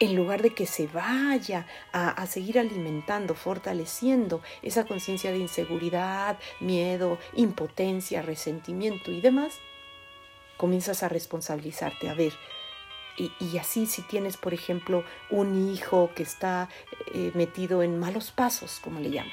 en 0.00 0.16
lugar 0.16 0.40
de 0.40 0.54
que 0.54 0.66
se 0.66 0.86
vaya 0.86 1.66
a, 1.92 2.26
seguir 2.26 2.58
alimentando, 2.58 3.34
fortaleciendo 3.34 4.40
esa 4.62 4.86
conciencia 4.86 5.30
de 5.30 5.38
inseguridad, 5.38 6.38
miedo, 6.58 7.18
impotencia, 7.34 8.22
resentimiento 8.22 9.10
y 9.10 9.20
demás, 9.20 9.60
comienzas 10.56 11.02
a 11.02 11.10
responsabilizarte. 11.10 12.08
A 12.08 12.14
ver, 12.14 12.32
y, 13.18 13.58
así 13.58 13.84
si 13.84 14.00
tienes, 14.00 14.38
por 14.38 14.54
ejemplo, 14.54 15.04
un 15.28 15.70
hijo 15.70 16.10
que 16.14 16.22
está 16.22 16.70
eh, 17.12 17.30
metido 17.34 17.82
en 17.82 17.98
malos 17.98 18.30
pasos, 18.30 18.80
como 18.82 19.00
le 19.00 19.10
llaman, 19.10 19.32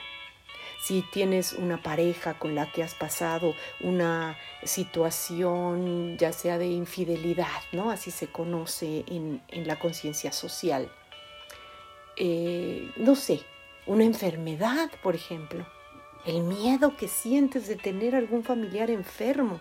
si 0.80 1.02
tienes 1.02 1.54
una 1.54 1.82
pareja 1.82 2.38
con 2.38 2.56
la 2.56 2.72
que 2.72 2.84
has 2.84 2.94
pasado 2.94 3.56
una 3.82 4.38
situación 4.64 6.18
ya 6.18 6.32
sea 6.32 6.58
de 6.58 6.68
infidelidad, 6.68 7.62
¿no? 7.72 7.90
Así 7.90 8.12
se 8.12 8.28
conoce 8.28 9.04
en, 9.08 9.42
la 9.66 9.80
conciencia 9.80 10.32
social. 10.32 10.92
Eh, 12.16 12.92
no 12.98 13.16
sé, 13.16 13.42
una 13.86 14.04
enfermedad, 14.04 14.90
por 15.02 15.16
ejemplo, 15.16 15.66
el 16.26 16.44
miedo 16.44 16.96
que 16.96 17.08
sientes 17.08 17.68
de 17.68 17.76
tener 17.76 18.16
algún 18.16 18.44
familiar 18.44 18.90
enfermo 18.90 19.60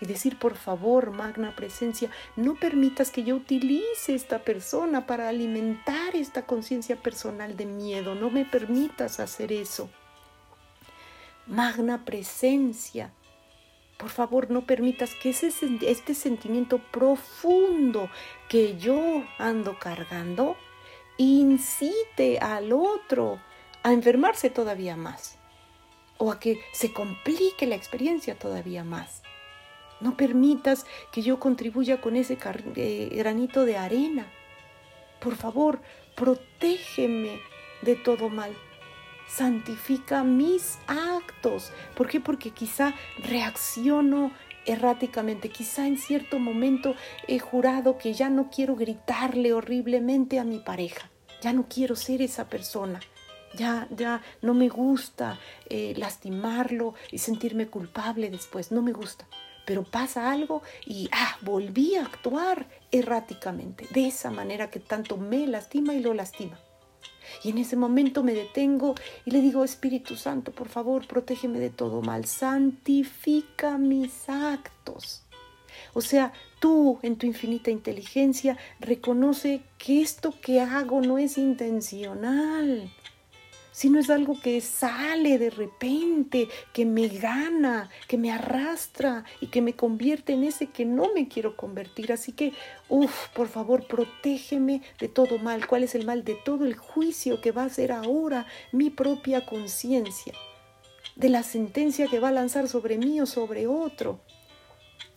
y 0.00 0.06
decir, 0.06 0.38
por 0.38 0.56
favor, 0.56 1.10
magna 1.10 1.56
presencia, 1.56 2.10
no 2.36 2.54
permitas 2.54 3.10
que 3.10 3.24
yo 3.24 3.36
utilice 3.36 4.14
esta 4.14 4.40
persona 4.40 5.06
para 5.06 5.28
alimentar 5.28 6.14
esta 6.14 6.44
conciencia 6.44 6.96
personal 6.96 7.56
de 7.56 7.64
miedo, 7.64 8.14
no 8.14 8.30
me 8.30 8.44
permitas 8.44 9.20
hacer 9.20 9.52
eso 9.52 9.88
magna 11.46 12.04
presencia. 12.04 13.12
Por 13.98 14.10
favor, 14.10 14.50
no 14.50 14.66
permitas 14.66 15.14
que 15.14 15.30
ese, 15.30 15.50
este 15.82 16.14
sentimiento 16.14 16.78
profundo 16.78 18.10
que 18.48 18.76
yo 18.76 19.24
ando 19.38 19.78
cargando 19.78 20.56
incite 21.16 22.38
al 22.38 22.72
otro 22.72 23.40
a 23.82 23.92
enfermarse 23.92 24.50
todavía 24.50 24.96
más 24.96 25.38
o 26.18 26.30
a 26.30 26.38
que 26.38 26.60
se 26.72 26.92
complique 26.92 27.66
la 27.66 27.74
experiencia 27.74 28.38
todavía 28.38 28.84
más. 28.84 29.22
No 30.00 30.16
permitas 30.16 30.84
que 31.10 31.22
yo 31.22 31.38
contribuya 31.38 32.00
con 32.00 32.16
ese 32.16 32.38
eh, 32.76 33.08
granito 33.12 33.64
de 33.64 33.78
arena. 33.78 34.26
Por 35.20 35.36
favor, 35.36 35.80
protégeme 36.14 37.40
de 37.80 37.96
todo 37.96 38.28
mal 38.28 38.54
santifica 39.26 40.24
mis 40.24 40.78
actos. 40.86 41.72
¿Por 41.94 42.08
qué? 42.08 42.20
Porque 42.20 42.50
quizá 42.50 42.94
reacciono 43.18 44.32
erráticamente, 44.66 45.48
quizá 45.48 45.86
en 45.86 45.96
cierto 45.96 46.38
momento 46.38 46.94
he 47.28 47.38
jurado 47.38 47.98
que 47.98 48.12
ya 48.12 48.28
no 48.28 48.50
quiero 48.50 48.76
gritarle 48.76 49.52
horriblemente 49.52 50.38
a 50.38 50.44
mi 50.44 50.58
pareja, 50.58 51.10
ya 51.40 51.52
no 51.52 51.66
quiero 51.68 51.96
ser 51.96 52.20
esa 52.20 52.48
persona. 52.48 53.00
Ya, 53.54 53.88
ya 53.90 54.20
no 54.42 54.52
me 54.52 54.68
gusta 54.68 55.38
eh, 55.70 55.94
lastimarlo 55.96 56.94
y 57.10 57.18
sentirme 57.18 57.68
culpable 57.68 58.28
después, 58.28 58.70
no 58.70 58.82
me 58.82 58.92
gusta. 58.92 59.26
pero 59.64 59.82
pasa 59.82 60.30
algo 60.30 60.62
y 60.84 61.08
ah, 61.10 61.38
volví 61.40 61.96
a 61.96 62.02
actuar 62.02 62.66
erráticamente, 62.92 63.86
de 63.90 64.08
esa 64.08 64.30
manera 64.30 64.68
que 64.70 64.78
tanto 64.78 65.16
me 65.16 65.46
lastima 65.46 65.94
y 65.94 66.00
lo 66.00 66.12
lastima. 66.12 66.58
Y 67.42 67.50
en 67.50 67.58
ese 67.58 67.76
momento 67.76 68.22
me 68.22 68.34
detengo 68.34 68.94
y 69.24 69.30
le 69.30 69.40
digo, 69.40 69.64
Espíritu 69.64 70.16
Santo, 70.16 70.52
por 70.52 70.68
favor, 70.68 71.06
protégeme 71.06 71.58
de 71.58 71.70
todo 71.70 72.02
mal, 72.02 72.24
santifica 72.26 73.78
mis 73.78 74.28
actos. 74.28 75.22
O 75.94 76.00
sea, 76.00 76.32
tú 76.60 76.98
en 77.02 77.16
tu 77.16 77.26
infinita 77.26 77.70
inteligencia 77.70 78.56
reconoce 78.80 79.62
que 79.78 80.02
esto 80.02 80.34
que 80.40 80.60
hago 80.60 81.00
no 81.00 81.18
es 81.18 81.38
intencional, 81.38 82.90
sino 83.76 84.00
es 84.00 84.08
algo 84.08 84.40
que 84.40 84.62
sale 84.62 85.36
de 85.36 85.50
repente, 85.50 86.48
que 86.72 86.86
me 86.86 87.08
gana, 87.08 87.90
que 88.08 88.16
me 88.16 88.32
arrastra 88.32 89.26
y 89.38 89.48
que 89.48 89.60
me 89.60 89.74
convierte 89.74 90.32
en 90.32 90.44
ese 90.44 90.68
que 90.68 90.86
no 90.86 91.12
me 91.12 91.28
quiero 91.28 91.58
convertir. 91.58 92.10
Así 92.10 92.32
que, 92.32 92.54
uff, 92.88 93.28
por 93.34 93.48
favor, 93.48 93.86
protégeme 93.86 94.80
de 94.98 95.08
todo 95.08 95.36
mal. 95.36 95.66
¿Cuál 95.66 95.82
es 95.82 95.94
el 95.94 96.06
mal? 96.06 96.24
De 96.24 96.36
todo 96.36 96.64
el 96.64 96.74
juicio 96.74 97.42
que 97.42 97.52
va 97.52 97.64
a 97.64 97.66
hacer 97.66 97.92
ahora 97.92 98.46
mi 98.72 98.88
propia 98.88 99.44
conciencia, 99.44 100.32
de 101.14 101.28
la 101.28 101.42
sentencia 101.42 102.08
que 102.08 102.18
va 102.18 102.28
a 102.28 102.32
lanzar 102.32 102.68
sobre 102.68 102.96
mí 102.96 103.20
o 103.20 103.26
sobre 103.26 103.66
otro. 103.66 104.20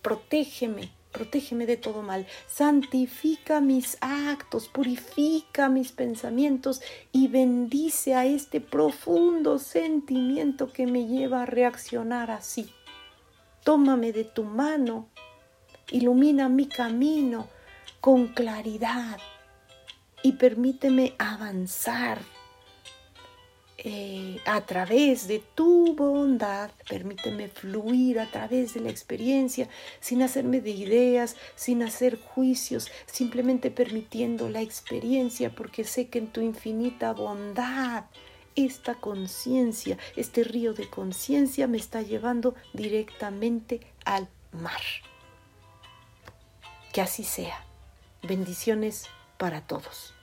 Protégeme 0.01 0.98
protégeme 1.11 1.65
de 1.65 1.77
todo 1.77 2.01
mal, 2.01 2.25
santifica 2.47 3.61
mis 3.61 3.97
actos, 4.01 4.67
purifica 4.67 5.69
mis 5.69 5.91
pensamientos 5.91 6.81
y 7.11 7.27
bendice 7.27 8.15
a 8.15 8.25
este 8.25 8.61
profundo 8.61 9.59
sentimiento 9.59 10.71
que 10.71 10.85
me 10.85 11.05
lleva 11.07 11.43
a 11.43 11.45
reaccionar 11.45 12.31
así. 12.31 12.71
Tómame 13.63 14.11
de 14.13 14.23
tu 14.23 14.43
mano, 14.43 15.09
ilumina 15.91 16.49
mi 16.49 16.67
camino 16.67 17.47
con 17.99 18.27
claridad 18.27 19.19
y 20.23 20.33
permíteme 20.33 21.15
avanzar 21.17 22.19
eh, 23.81 24.41
a 24.45 24.59
través 24.65 25.27
de 25.29 25.39
tu 25.55 25.95
bondad, 25.95 26.69
permíteme 26.89 27.47
fluir 27.47 28.19
a 28.19 28.29
través 28.29 28.73
de 28.73 28.81
la 28.81 28.89
experiencia, 28.89 29.69
sin 30.01 30.21
hacerme 30.21 30.59
de 30.59 30.71
ideas, 30.71 31.37
sin 31.55 31.81
hacer 31.83 32.19
juicios, 32.19 32.91
simplemente 33.05 33.71
permitiendo 33.71 34.49
la 34.49 34.61
experiencia, 34.61 35.55
porque 35.55 35.85
sé 35.85 36.09
que 36.09 36.19
en 36.19 36.27
tu 36.27 36.41
infinita 36.41 37.13
bondad, 37.13 38.03
esta 38.57 38.95
conciencia, 38.95 39.97
este 40.17 40.43
río 40.43 40.73
de 40.73 40.89
conciencia 40.89 41.65
me 41.67 41.77
está 41.77 42.01
llevando 42.01 42.55
directamente 42.73 43.79
al 44.03 44.27
mar. 44.51 44.81
Que 46.91 46.99
así 46.99 47.23
sea. 47.23 47.63
Bendiciones 48.23 49.05
para 49.37 49.61
todos. 49.61 50.18